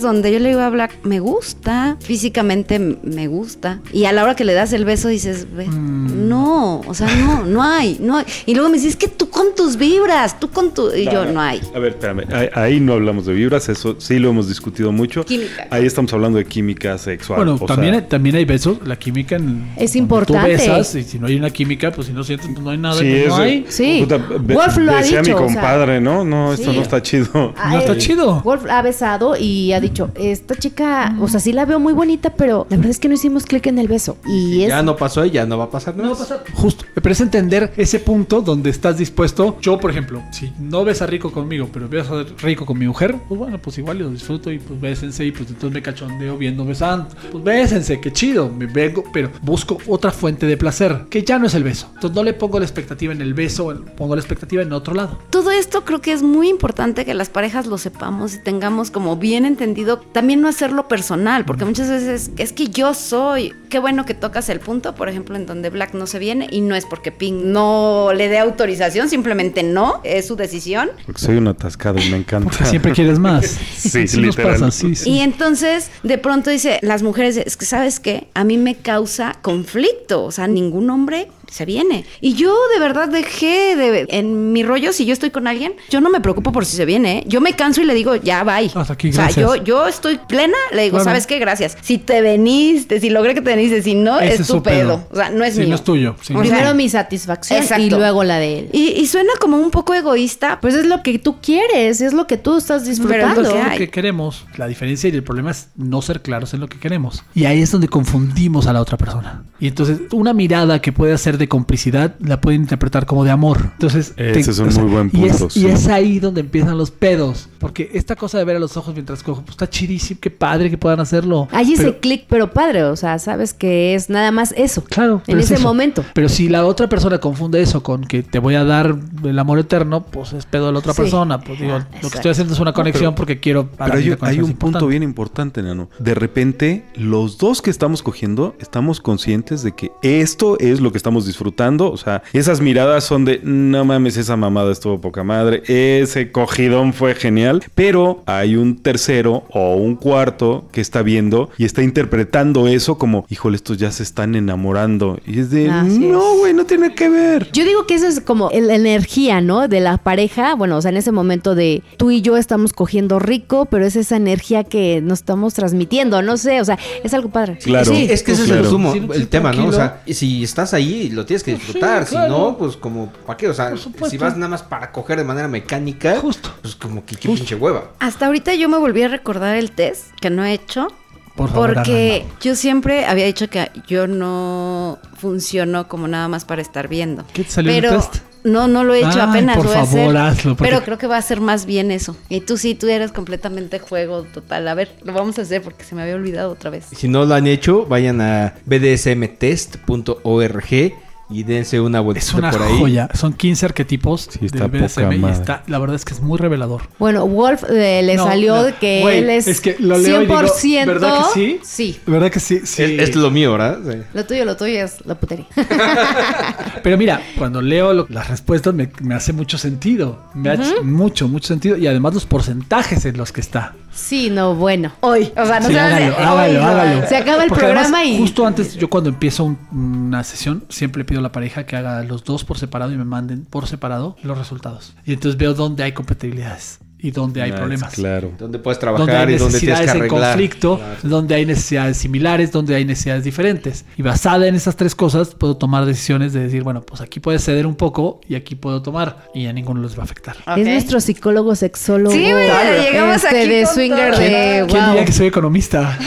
[0.00, 4.34] donde yo le digo a Black, me gusta, físicamente me gusta, y a la hora
[4.36, 6.28] que le das el beso dices, "Ve, Mm.
[6.28, 8.24] no, o sea, no, no hay, no hay.
[8.46, 10.90] Y luego me dices, es que tú con tus vibras, tú con tu...
[10.94, 11.60] Y yo, no hay.
[11.74, 12.24] A ver, espérame.
[12.32, 15.24] Ahí, ahí no hablamos de vibras, eso sí lo hemos discutido mucho.
[15.24, 15.66] Química.
[15.70, 17.38] Ahí estamos hablando de química sexual.
[17.38, 20.42] Bueno, o también, sea, hay- también hay besos, la química en, Es importante.
[20.56, 22.78] Tú besas y si no hay una química, pues si no sientes, pues no hay
[22.78, 23.64] nada, Sí, pues no eso- hay.
[23.68, 23.98] Sí.
[24.02, 26.24] Puta, be- Wolf lo ha decía dicho, mi o sea, compadre, ¿no?
[26.24, 26.76] No, esto sí.
[26.76, 27.26] no está chido.
[27.34, 28.40] No está Ay, chido.
[28.42, 32.34] Wolf ha besado y ha dicho, esta chica, o sea, sí la veo muy bonita,
[32.34, 34.16] pero la verdad es que no hicimos clic en el beso.
[34.26, 34.68] Y es...
[34.68, 36.08] Ya no pasó y ya no va a pasar nada.
[36.08, 36.44] No va a pasar.
[36.54, 36.84] Justo.
[36.94, 39.58] Pero es entender ese punto donde estás dispuesto.
[39.60, 43.38] Yo, por ejemplo, si no besa rico conmigo, pero besa rico con mi mujer, pues
[43.38, 47.08] bueno, pues igual lo disfruto y pues bésense y pues entonces me cachondeo viendo besando.
[47.30, 48.48] Pues bésense, qué chido.
[48.48, 51.88] Me vengo, pero busco otra fuente de placer, que ya no es el beso.
[51.94, 55.18] Entonces no le pongo la expectativa en el beso, pongo la expectativa en otro lado.
[55.30, 59.16] Todo esto creo que es muy importante que las parejas lo sepamos y tengamos como
[59.16, 59.75] bien entendido,
[60.12, 64.48] también no hacerlo personal, porque muchas veces es que yo soy, qué bueno que tocas
[64.48, 67.42] el punto, por ejemplo, en donde Black no se viene y no es porque Pink
[67.44, 70.90] no le dé autorización, simplemente no, es su decisión.
[71.04, 72.50] Porque soy un atascado y me encanta.
[72.50, 73.58] Porque siempre quieres más.
[73.76, 74.52] Sí, nos literal.
[74.52, 75.10] pasa, sí, sí.
[75.10, 79.38] Y entonces de pronto dice, las mujeres, es que sabes qué, a mí me causa
[79.42, 82.04] conflicto, o sea, ningún hombre se viene.
[82.20, 86.00] Y yo de verdad dejé de, en mi rollo, si yo estoy con alguien, yo
[86.00, 87.24] no me preocupo por si se viene, ¿eh?
[87.26, 88.70] yo me canso y le digo, ya, bye.
[88.74, 89.46] Hasta aquí, o sea, gracias.
[89.46, 91.04] yo, yo estoy plena, le digo, Claro.
[91.10, 91.38] ¿sabes qué?
[91.38, 91.76] Gracias.
[91.82, 94.98] Si te veniste, si logré que te veniste, si no, Ese es tu pedo.
[94.98, 95.08] pedo.
[95.12, 95.68] O sea, no es Sí, mío.
[95.70, 96.32] no es tuyo, sí.
[96.34, 97.84] O sea, Primero mi satisfacción Exacto.
[97.84, 98.68] y luego la de él.
[98.72, 102.26] y, y suena como un poco egoísta, Pues es lo que tú quieres, es lo
[102.26, 103.42] que tú estás Pero es disfrutando.
[103.42, 103.78] lo que lo hay.
[103.78, 104.44] que queremos.
[104.56, 107.22] La diferencia y el problema es no ser claros en lo que queremos.
[107.34, 109.44] Y ahí es donde confundimos a la otra persona.
[109.60, 113.70] Y entonces una mirada que puede ser de complicidad la pueden interpretar como de amor.
[113.74, 116.90] Entonces Ese es un muy buen y es- punto, Y es, ahí donde empiezan los
[116.90, 117.48] pedos.
[117.58, 120.70] Porque esta cosa de ver a los ojos mientras cojo, pues está chidísimo, qué padre
[120.70, 121.48] que puedan hacerlo.
[121.58, 124.84] Ese Pero- clic, pero padre, o sea, sabes que es nada más eso.
[124.84, 125.22] Claro.
[125.26, 126.04] En es ese momento.
[126.14, 129.58] Pero si la otra persona confunde eso con que te voy a dar el amor
[129.58, 131.02] eterno, pues es pedo de la otra Sí.
[131.02, 131.40] persona.
[131.40, 133.68] Pues digo, lo que estoy haciendo es una conexión porque quiero.
[133.76, 134.86] Pero hay, hay un punto importante.
[134.86, 135.88] bien importante, Nano.
[135.98, 140.98] De repente, los dos que estamos cogiendo, estamos conscientes de que esto es lo que
[140.98, 141.90] estamos estamos disfrutando.
[141.90, 146.92] O sea, esas miradas son de, no mames, esa mamada estuvo poca madre, ese cogidón
[146.92, 152.68] fue genial, pero hay un tercero o un cuarto que está viendo y está interpretando
[152.68, 155.18] eso como, híjole, estos ya se están enamorando.
[155.26, 157.50] Y es de, Así no, güey, no tiene que ver.
[157.52, 159.68] Yo digo que eso es como la energía, ¿no?
[159.68, 160.54] De la pareja.
[160.54, 163.96] Bueno, o sea, en ese momento de tú y yo estamos cogiendo rico, pero es
[163.96, 166.22] esa energía que nos estamos transmitiendo.
[166.22, 167.58] No sé, o sea, es algo padre.
[167.62, 167.86] Claro.
[167.86, 169.66] Sí, es que ese es el sumo, Sí, sí, el tema, ¿no?
[169.66, 172.04] O sea, si estás ahí, lo tienes que disfrutar.
[172.04, 172.32] Sí, claro.
[172.34, 173.48] Si no, pues como, ¿para qué?
[173.48, 173.72] O sea,
[174.08, 176.54] si vas nada más para coger de manera mecánica, Justo.
[176.62, 177.90] pues como que qué pinche hueva.
[177.98, 180.86] Hasta ahorita yo me volví a recordar el test que no he hecho.
[181.34, 186.62] Por favor, porque yo siempre había dicho que yo no funciono como nada más para
[186.62, 187.26] estar viendo.
[187.34, 188.16] ¿Qué te salió el pero test?
[188.42, 189.56] no, no lo he hecho Ay, apenas.
[189.58, 191.90] por voy a favor, hacer- hazlo, porque- Pero creo que va a ser más bien
[191.90, 192.16] eso.
[192.30, 194.66] Y tú sí, tú eres completamente juego total.
[194.66, 196.86] A ver, lo vamos a hacer porque se me había olvidado otra vez.
[196.96, 200.94] Si no lo han hecho, vayan a bdsmtest.org
[201.28, 202.78] y dense una vuelta Es una por ahí.
[202.78, 203.08] joya.
[203.14, 206.38] Son 15 arquetipos Sí, está del BDSM y está, la verdad es que es muy
[206.38, 206.82] revelador.
[206.98, 208.62] Bueno, Wolf eh, le No, salió no.
[208.64, 210.86] de que él es, es que lo leo y digo, 100%.
[210.86, 211.60] ¿verdad que sí?
[211.64, 212.00] Sí.
[212.06, 212.60] ¿Verdad que sí?
[212.64, 212.82] Sí.
[212.84, 213.78] Es, es lo mío, ¿verdad?
[213.90, 213.98] Sí.
[214.14, 215.46] Lo tuyo, lo tuyo es la putería.
[216.82, 220.22] Pero mira, cuando leo lo- las respuestas me, me hace mucho sentido.
[220.34, 221.76] Me hace mucho, mucho sentido.
[221.76, 223.74] Y además los porcentajes en los que está.
[223.96, 224.92] Sí, no, bueno.
[225.00, 225.32] Hoy.
[225.36, 226.66] O sea, no Sí, se hágalo, hace- hágalo, hoy, no.
[226.66, 227.06] hágalo.
[227.08, 228.18] Se acaba el Porque programa además, y.
[228.18, 232.02] Justo antes, yo cuando empiezo un- una sesión, siempre pido a la pareja que haga
[232.04, 234.94] los dos por separado y me manden por separado los resultados.
[235.06, 237.94] Y entonces veo dónde hay compatibilidades y dónde hay Ah, problemas.
[237.94, 238.32] Claro.
[238.38, 240.96] Donde puedes Donde trabajar hay y donde tienes necesidades que en conflicto, Claro.
[241.04, 243.84] donde hay necesidades similares, donde hay necesidades diferentes.
[243.96, 247.44] Y basada en esas tres cosas, puedo tomar decisiones de decir, bueno, pues aquí puedes
[247.44, 250.36] ceder un poco y aquí puedo tomar y a ninguno les va a afectar.
[250.56, 252.10] Es nuestro psicólogo sexólogo.
[252.14, 252.48] Sí, güey,
[252.90, 254.20] llegamos este, aquí de con swinger todo.
[254.20, 254.88] de ¿Quién wow.
[254.90, 255.98] diría que soy economista?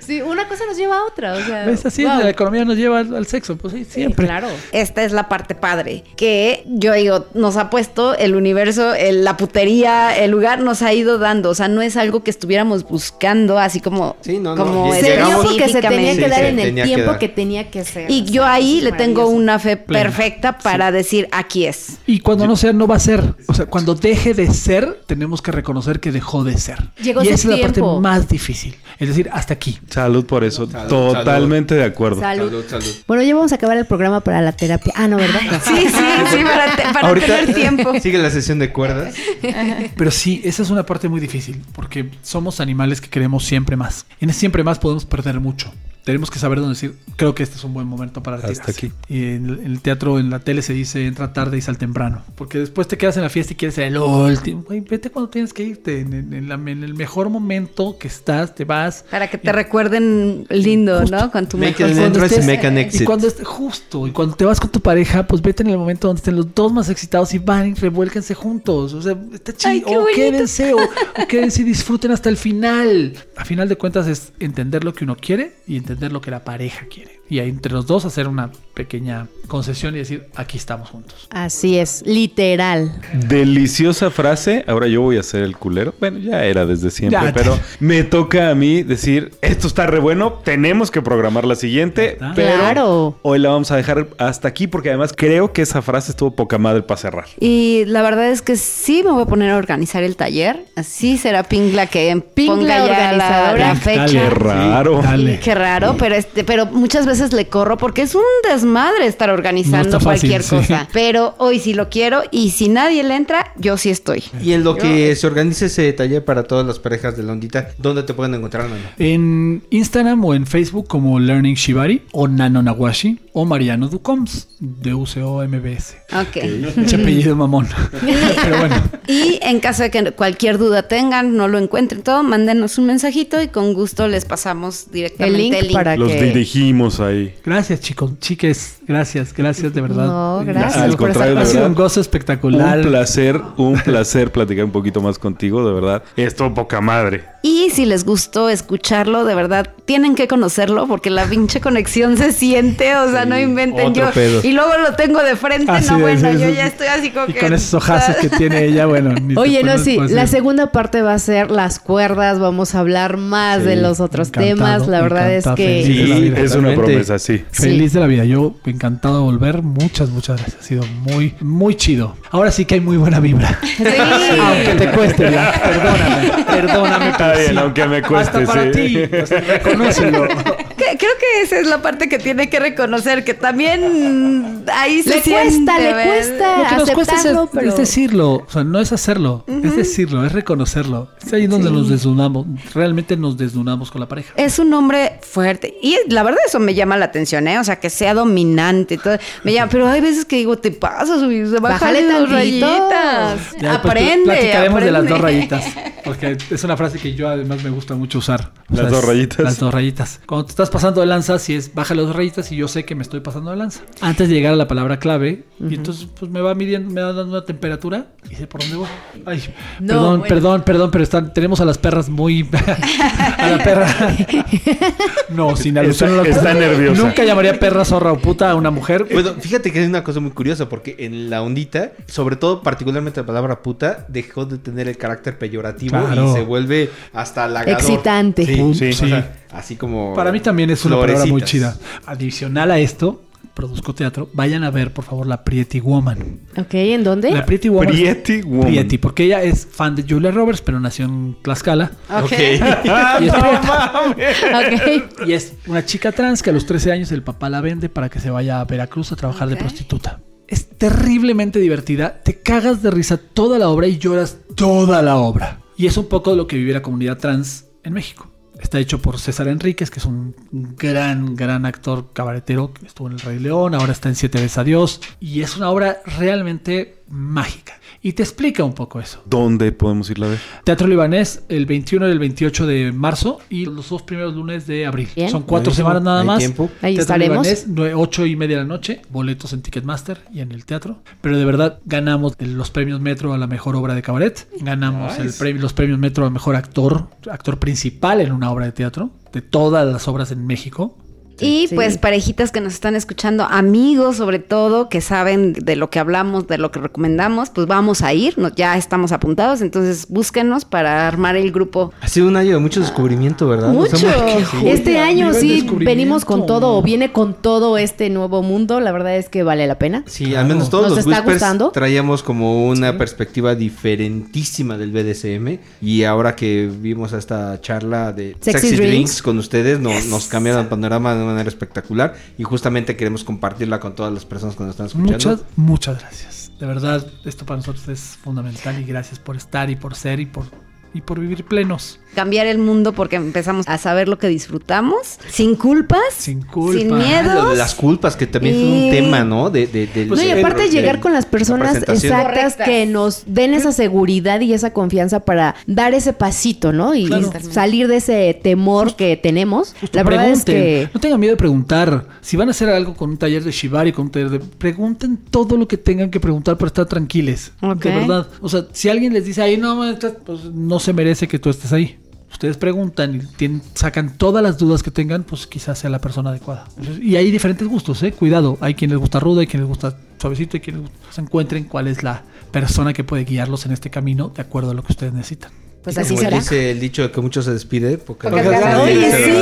[0.00, 1.34] Sí, una cosa nos lleva a otra.
[1.34, 1.84] O sea, ¿Ves?
[1.86, 2.20] Así wow.
[2.20, 3.56] la economía nos lleva al, al sexo.
[3.56, 4.26] Pues sí, Sí, siempre.
[4.26, 4.48] claro.
[4.72, 8.63] Esta es la parte padre, que yo digo, nos ha puesto el universo,
[8.94, 12.30] el- la putería, el lugar nos ha ido dando, o sea, no es algo que
[12.30, 16.28] estuviéramos buscando así como, Sí, no, no, como Se dio porque se tenía Sí, que
[16.28, 18.10] dar en el que tiempo que tenía que ser.
[18.10, 20.04] Y O yo ahí le tengo una fe Plena.
[20.04, 21.98] perfecta para decir, aquí es.
[22.06, 23.22] Y cuando no sea, no va a ser.
[23.48, 26.78] O sea, cuando deje de ser, tenemos que reconocer que dejó de ser.
[27.02, 28.76] Llegó y esa es la parte más difícil.
[28.98, 29.78] Es decir, hasta aquí.
[29.90, 30.70] Salud por eso.
[30.70, 32.20] Salud, Totalmente de acuerdo.
[32.20, 32.48] Salud.
[32.48, 32.94] Salud, salud.
[33.08, 34.92] Bueno, ya vamos a acabar el programa para la terapia.
[34.96, 35.40] Ah, no, ¿verdad?
[35.64, 37.92] Sí, sí, sí, para, te- para tener tiempo.
[38.00, 39.14] Sigue la sesión de cuerdas.
[39.96, 44.06] Pero sí, esa es una parte muy difícil, porque somos animales que queremos siempre más.
[44.20, 45.72] En ese siempre más podemos perder mucho.
[46.04, 48.70] Tenemos que saber dónde decir, creo que este es un buen momento para Hasta retirarse.
[48.86, 48.92] aquí.
[49.08, 51.78] Y en el, en el teatro, en la tele se dice, entra tarde y sal
[51.78, 52.22] temprano.
[52.34, 54.62] Porque después te quedas en la fiesta y quieres ser el último.
[54.66, 56.00] Güey, vete cuando tienes que irte.
[56.00, 59.04] En, en- en la- en el mejor momento que estás, te vas.
[59.10, 61.16] Para que te recuerden lindo, Justo.
[61.16, 61.30] ¿no?
[61.30, 63.00] Con tu Make mejor an Cuando entrance, estés- make an exit.
[63.00, 65.78] Y cuando estés, justo, y cuando te vas con tu pareja, pues vete en el
[65.78, 68.92] momento donde estén los dos más excitados y van y revuélquense juntos.
[68.92, 70.02] O sea, está chido.
[70.02, 73.14] O quédense, o, o quédense y disfruten hasta el final.
[73.36, 76.44] A final de cuentas es entender lo que uno quiere y entender lo que la
[76.44, 77.20] pareja quiere.
[77.28, 81.26] Y ahí entre los dos hacer una pequeña concesión y decir, aquí estamos juntos.
[81.30, 82.92] Así es, literal.
[83.28, 84.64] Deliciosa frase.
[84.66, 85.94] Ahora yo voy a ser el culero.
[86.00, 87.32] Bueno, ya era desde siempre, Ya.
[87.32, 92.18] pero me toca a mí decir, esto está re bueno, tenemos que programar la siguiente,
[92.34, 93.18] pero Claro.
[93.22, 96.58] hoy la vamos a dejar hasta aquí porque además creo que esa frase estuvo poca
[96.58, 97.26] madre para cerrar.
[97.40, 100.64] Y la verdad es que sí me voy a poner a organizar el taller.
[100.76, 104.04] Así será Pingla que Pingla ponga ya la, la fecha.
[104.04, 104.30] Dale.
[104.30, 105.00] Raro.
[105.02, 105.40] Dale.
[105.40, 109.90] Qué raro, pero este, pero muchas veces le corro porque es un desmadre estar organizando
[109.90, 110.56] No fácil, cualquier sí.
[110.56, 110.88] cosa.
[110.92, 114.22] Pero hoy sí lo quiero y si nadie le entra, yo sí estoy.
[114.42, 117.68] Y en lo que se organice ese taller para todas las parejas de la ondita,
[117.78, 118.82] ¿dónde te pueden encontrar, Nano?
[118.98, 124.94] En Instagram o en Facebook como Learning Shibari o Nano Nawashi o Mariano Ducoms de
[124.94, 125.96] UCO-MBS.
[126.12, 126.76] Ok.
[126.76, 127.68] Mucho apellido mamón.
[128.00, 128.76] Pero bueno.
[129.06, 133.42] Y en caso de que cualquier duda tengan, no lo encuentren todo, mándenos un mensajito
[133.42, 135.72] y con gusto les pasamos directamente El el link link.
[135.72, 137.34] para Los que- dirigimos ahí.
[137.44, 138.78] Gracias, chicos, chiques.
[138.86, 140.06] Gracias, gracias de verdad.
[140.06, 141.68] No, gracias Al contrario, Ha sido verdad.
[141.70, 142.78] un gozo espectacular.
[142.78, 146.02] Un placer, un placer platicar un poquito más contigo, de verdad.
[146.16, 147.33] Esto poca madre.
[147.46, 152.32] Y si les gustó escucharlo, de verdad, tienen que conocerlo porque la pinche conexión se
[152.32, 154.10] siente, o sea, no inventen otro yo.
[154.12, 154.40] pedo.
[154.42, 157.10] Y luego lo tengo de frente, Así no, de- bueno, sí, yo ya estoy así
[157.10, 157.40] como Y que...
[157.40, 159.12] con esos ojazos que tiene ella, bueno.
[159.12, 162.78] ni Oye, no, sí, puedes la segunda parte va a ser las cuerdas, vamos a
[162.80, 165.82] hablar más Sí, de los otros encantado, temas, la verdad es que...
[165.84, 166.40] feliz de la Sí, vida.
[166.40, 167.44] es una promesa, sí.
[167.50, 168.24] Feliz de la vida.
[168.24, 169.60] Yo encantado de volver.
[169.60, 170.62] Muchas, muchas gracias.
[170.62, 172.16] Ha sido muy, muy chido.
[172.30, 173.58] Ahora sí que hay muy buena vibra.
[173.76, 173.84] Sí.
[174.40, 175.52] Aunque te cueste ya.
[175.62, 176.44] Perdóname.
[176.46, 177.33] Perdóname.
[177.36, 178.94] Bien, aunque me cueste, Hasta para sí.
[179.08, 179.16] ti.
[179.16, 180.28] O sea, reconócelo.
[180.76, 185.16] Que- Creo que esa es la parte que tiene que reconocer, que también ahí se
[185.16, 186.58] Le siente, cuesta, le cuesta.
[186.58, 189.76] Lo que nos cuesta es, aceptarlo, pero- es decirlo, o sea, no es hacerlo, es
[189.76, 191.08] decirlo, es reconocerlo.
[191.24, 194.32] Es ahí donde nos desnudamos, realmente nos desnudamos con la pareja.
[194.36, 195.74] Es un hombre fuerte.
[195.82, 197.58] Y la verdad eso me llama la atención, ¿eh?
[197.58, 198.94] O sea, que sea dominante.
[198.94, 199.18] y Todo.
[199.42, 203.40] Me llama, pero hay veces que digo, te pasas, bájale Bájale dos rayitas.
[203.60, 204.24] Ya después aprende.
[204.24, 205.64] Platicaremos de las dos rayitas.
[206.04, 208.52] Porque es una frase que yo además me gusta mucho usar.
[208.70, 209.38] O Las sea, dos rayitas.
[209.38, 210.20] Las dos rayitas.
[210.26, 212.84] Cuando te estás pasando de lanza, si es baja las dos rayitas y yo sé
[212.84, 213.80] que me estoy pasando de lanza.
[214.00, 217.12] Antes de llegar a la palabra clave, y entonces pues me va midiendo, me va
[217.12, 218.88] dando una temperatura y sé por dónde voy.
[219.26, 219.42] Ay,
[219.80, 220.24] No, perdón, bueno.
[220.34, 222.48] perdón, perdón, pero están, tenemos a las perras muy.
[223.38, 223.86] a la perra.
[225.30, 227.02] no, sin alusión a la Está- está nerviosa.
[227.02, 229.06] Nunca llamaría perra, zorra o puta a una mujer.
[229.12, 233.20] Bueno, fíjate que es una cosa muy curiosa porque en la ondita, sobre todo particularmente
[233.20, 236.30] la palabra puta, dejó de tener el carácter peyorativo Claro.
[236.30, 237.80] y se vuelve hasta halagador.
[237.80, 238.44] Excitante.
[238.46, 238.92] Sí, sí.
[238.92, 239.04] sí.
[239.04, 241.76] O sea, así como Para mí también es una palabra muy chida.
[242.06, 243.22] Adicional a esto,
[243.54, 244.28] produzco teatro.
[244.32, 246.40] Vayan a ver, por favor, la Pretty Woman.
[246.56, 247.30] Ok, ¿en dónde?
[247.30, 247.88] La Pretty Woman.
[247.88, 248.72] Pretty Woman.
[248.72, 251.92] Pretty, porque ella es fan de Julia Roberts, pero nació en Tlaxcala.
[252.22, 252.32] Ok.
[253.20, 255.26] Y es, Ok.
[255.26, 258.08] y es una chica trans que a los 13 años el papá la vende para
[258.08, 260.20] que se vaya a Veracruz a trabajar de prostituta.
[260.46, 262.20] Es terriblemente divertida.
[262.22, 265.60] Te cagas de risa toda la obra y lloras toda la obra.
[265.76, 268.30] Y es un poco lo que vive la comunidad trans en México.
[268.60, 273.14] Está hecho por César Enríquez, que es un gran, gran actor cabaretero que estuvo en
[273.14, 275.00] El Rey León, ahora está en Siete veces a Dios.
[275.20, 277.74] Y es una obra realmente mágica.
[278.02, 279.22] Y te explica un poco eso.
[279.24, 280.38] ¿Dónde podemos irla a ver?
[280.64, 284.84] Teatro Libanés el 21 y el 28 de marzo y los dos primeros lunes de
[284.84, 285.08] abril.
[285.16, 285.30] Bien.
[285.30, 286.38] Son cuatro semanas nada Hay más.
[286.38, 286.64] tiempo.
[286.82, 287.46] Ahí Teatro estaremos.
[287.46, 290.98] Libanés, nue- ocho y media de la noche, boletos en Ticketmaster y en el teatro.
[291.22, 294.46] Pero de verdad ganamos los premios Metro a la mejor obra de cabaret.
[294.60, 298.72] Ganamos el premio, los premios Metro a mejor actor, actor principal en una obra de
[298.72, 300.98] teatro, de todas las obras en México.
[301.40, 301.74] Y Sí.
[301.74, 306.46] pues parejitas que nos están escuchando, amigos sobre todo, que saben de lo que hablamos,
[306.46, 311.08] de lo que recomendamos, pues vamos a ir, no- ya estamos apuntados, entonces búsquenos para
[311.08, 311.92] armar el grupo.
[312.00, 313.70] Ha sido un año de mucho descubrimiento, ¿verdad?
[313.72, 313.96] Mucho.
[314.08, 314.68] hemos- Sí.
[314.68, 318.80] Este año sí venimos con todo o viene con todo este nuevo mundo.
[318.80, 320.04] La verdad es que vale la pena.
[320.06, 321.70] Sí, al menos todos ¿Nos los está Whispers gustando?
[321.70, 328.60] traíamos como una perspectiva diferentísima del BDSM y ahora que vimos esta charla de Sexy
[328.68, 328.90] Sexy, Drinks.
[328.92, 329.22] Drinks.
[329.22, 333.94] con ustedes no- nos cambiaron el panorama una manera espectacular y justamente queremos compartirla con
[333.94, 335.12] todas las personas que nos están escuchando.
[335.12, 336.52] Muchas, muchas gracias.
[336.58, 340.26] De verdad, esto para nosotros es fundamental y gracias por estar y por ser y
[340.26, 340.46] por,
[340.92, 342.00] y por vivir plenos.
[342.14, 346.78] Cambiar el mundo porque empezamos a saber lo que disfrutamos, sin culpas, Sin culpa.
[346.78, 347.50] sin Ah, lo miedos.
[347.50, 349.50] de las culpas, que también es Y- un tema, ¿no?
[349.50, 352.66] De, de, Pues no, y aparte llegar con las personas exactas Correctas.
[352.66, 356.94] que nos den esa seguridad y esa confianza para dar ese pasito, ¿no?
[356.94, 357.30] Y Claro.
[357.50, 359.74] salir de ese temor que tenemos.
[359.80, 362.06] Justo La verdad es que No tengan miedo de preguntar.
[362.20, 364.38] Si van a hacer algo con un taller de Shibari, con un taller de...
[364.40, 367.52] Pregunten todo lo que tengan que preguntar para estar tranquiles.
[367.60, 368.28] De verdad.
[368.40, 371.50] O sea, si alguien les dice, ay, no, maestra", pues no se merece que tú
[371.50, 371.98] estés ahí.
[372.34, 376.30] Ustedes preguntan y tienen- sacan todas las dudas que tengan, pues quizás sea la persona
[376.30, 376.66] adecuada.
[377.00, 378.12] Y hay diferentes gustos, ¿eh?
[378.12, 378.58] Cuidado.
[378.60, 381.12] Hay quien les gusta rudo, hay quien les gusta suavecito, hay quien les gusta...
[381.12, 384.74] Se encuentren cuál es la persona que puede guiarlos en este camino de acuerdo a
[384.74, 385.52] lo que ustedes necesitan.
[385.84, 386.38] Pues así como será.
[386.38, 389.32] dice el dicho de que mucho se despide, porque Porque se Oye, sí.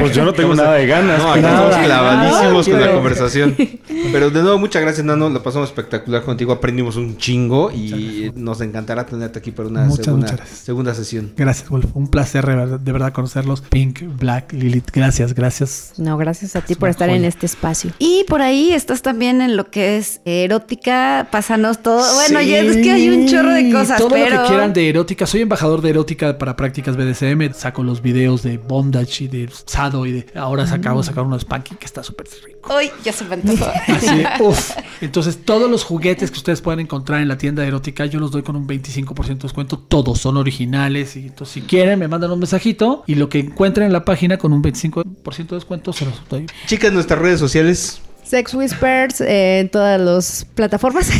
[0.00, 1.18] Pues yo no tengo nada de ganas.
[1.18, 3.56] No, aquí pero- estamos clavadísimos con la conversación.
[4.12, 5.28] Pero de nuevo, muchas gracias, Nano.
[5.30, 6.52] Lo pasamos espectacular contigo.
[6.52, 10.58] Aprendimos un chingo y nos encantará tenerte aquí para una Muchas, segunda, muchas gracias.
[10.60, 11.32] segunda sesión.
[11.36, 11.86] Gracias, Wolf.
[11.94, 13.62] Un placer de verdad, conocerlos.
[13.62, 14.90] Pink, Black, Lilith.
[14.92, 15.92] Gracias, gracias.
[15.96, 17.28] No, gracias a ti Es por estar en joya.
[17.28, 17.92] este espacio.
[17.98, 22.02] Y por ahí estás también en lo que es erótica, pásanos todo.
[22.14, 24.36] Bueno, Sí, ya es que hay un chorro de cosas, Todo pero...
[24.36, 25.26] lo que quieran de erótica.
[25.26, 27.52] Soy embajador de erótica para prácticas BDSM.
[27.54, 30.26] Saco los videos de bondage y de sado y de...
[30.34, 32.74] Ahora se acabo de sacar uno de spanking que está súper rico.
[32.76, 33.36] Uy, ya se me.
[33.88, 34.70] Así, uf.
[35.00, 38.30] Entonces, todos los juguetes que ustedes pueden encontrar en la tienda de erótica, yo los
[38.30, 39.78] doy con un 25% de descuento.
[39.78, 41.16] Todos son originales.
[41.16, 43.04] Y entonces, si quieren, me mandan un mensajito.
[43.06, 46.46] Y lo que encuentren en la página con un 25% de descuento, se los doy.
[46.66, 48.00] Chicas, nuestras redes sociales.
[48.24, 51.10] Sex Whispers eh, en todas las plataformas.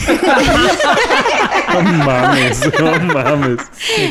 [1.74, 3.60] No mames, no mames.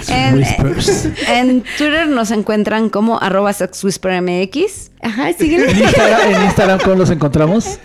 [0.10, 1.06] En, Whispers.
[1.28, 4.92] en Twitter nos encuentran como arroba sexwhispermx.
[5.04, 5.74] Ajá, En síguenos.
[5.78, 7.80] Instagram, en Instagram, ¿cómo los encontramos?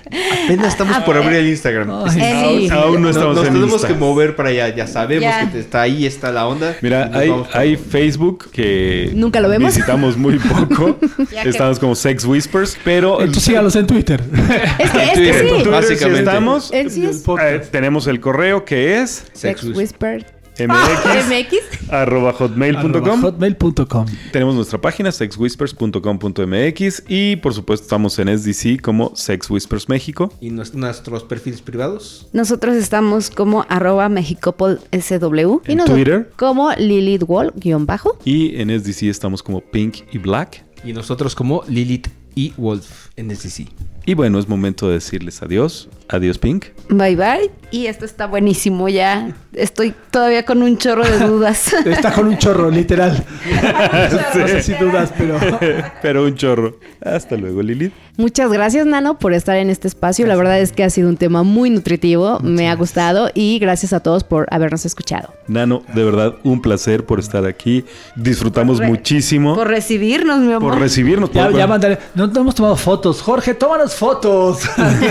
[0.45, 1.89] Apenas estamos por abrir el Instagram.
[2.17, 3.89] En- Aún, aún no Nos, estamos nos en tenemos Insta.
[3.89, 4.69] que mover para allá.
[4.75, 5.51] Ya sabemos Ya.
[5.51, 6.77] que está ahí, está la onda.
[6.81, 9.75] Mira, nos hay, hay Facebook que Nunca lo vemos.
[9.75, 10.39] visitamos muy
[10.69, 10.99] poco.
[11.43, 14.23] Que- Estamos como Sex Whispers, pero Entonces síganos en Twitter.
[14.79, 15.49] Es que, es que Twitter, sí.
[15.49, 16.19] Twitter sí Básicamente.
[16.21, 16.71] estamos.
[16.73, 21.89] Él sí es Eh, tenemos el correo que es Sex Sex Whisper mx MX.
[21.91, 23.23] arroba Arroba hotmail.com.
[23.23, 24.07] Hotmail.com.
[24.33, 30.33] Tenemos nuestra página sexwhispers.com.mx y por supuesto estamos en SDC como Sex Whispers México.
[30.41, 32.29] ¿Y nues- nuestros perfiles privados?
[32.33, 35.61] Nosotros estamos como arroba mexicopolsw.
[35.67, 36.31] Y En nosotros Twitter.
[36.37, 38.19] Como Lilith Wall, guion bajo.
[38.25, 40.65] Y en SDC estamos como Pink y Black.
[40.85, 43.67] Y nosotros como Lilith y Wolf en SDC.
[44.09, 45.91] Y bueno, es momento de decirles adiós.
[46.09, 46.65] Adiós, Pink.
[46.89, 47.51] Bye bye.
[47.71, 49.35] Y esto está buenísimo ya.
[49.53, 51.75] Estoy todavía con un chorro de dudas.
[51.85, 53.23] Está con un chorro, literal.
[54.41, 55.39] No sé si dudas, pero.
[56.03, 56.79] Pero un chorro.
[57.05, 57.93] Hasta luego, Lilith.
[58.17, 60.27] Muchas gracias, Nano, por estar en este espacio.
[60.27, 62.41] La verdad es que ha sido un tema muy nutritivo.
[62.41, 65.35] Me ha gustado y gracias a todos por habernos escuchado.
[65.49, 67.85] Nano, de verdad, un placer por estar aquí.
[68.17, 70.73] Disfrutamos Por muchísimo Por recibirnos, mi amor.
[70.73, 71.31] por recibirnos.
[71.33, 71.99] Ya, por- ya mandaré.
[72.15, 73.21] No, no hemos tomado fotos.
[73.21, 74.61] Jorge, tómanos fotos.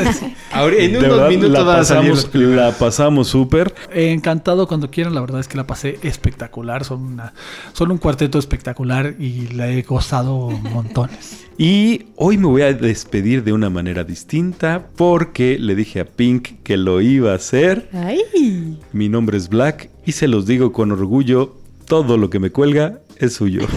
[0.52, 3.76] Ahora, en De unos verdad, minutos la va a salir los pasamos, la pasamos súper.
[3.94, 5.14] Encantado cuando quieran.
[5.14, 6.84] La verdad es que la pasé espectacular.
[6.86, 7.34] Son, una,
[7.74, 11.44] son un cuarteto espectacular y la he gozado montones.
[11.60, 16.62] Y hoy me voy a despedir de una manera distinta porque le dije a Pink
[16.64, 17.90] que lo iba a hacer.
[17.94, 18.78] ¡Ay!
[18.94, 21.56] Mi nombre es Black y se los digo con orgullo,
[21.88, 23.62] todo lo que me cuelga es suyo.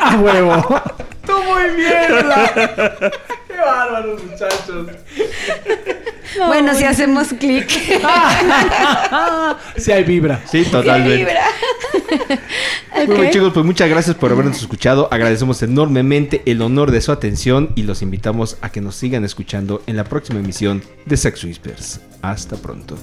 [0.00, 0.82] ¡A huevo!
[1.60, 3.10] ¡Tú muy bien, Bla!
[3.48, 4.86] ¡Qué bárbaros, muchachos!
[6.46, 7.68] Bueno, si hacemos clic.
[9.76, 10.40] Sí hay vibra.
[10.50, 11.24] Sí, totalmente.
[12.96, 13.30] Muy bien, Ok.
[13.32, 15.08] chicos, pues muchas gracias por habernos escuchado.
[15.10, 19.82] Agradecemos enormemente el honor de su atención y los invitamos a que nos sigan escuchando
[19.86, 22.00] en la próxima emisión de Sex Whispers.
[22.22, 22.96] Hasta pronto.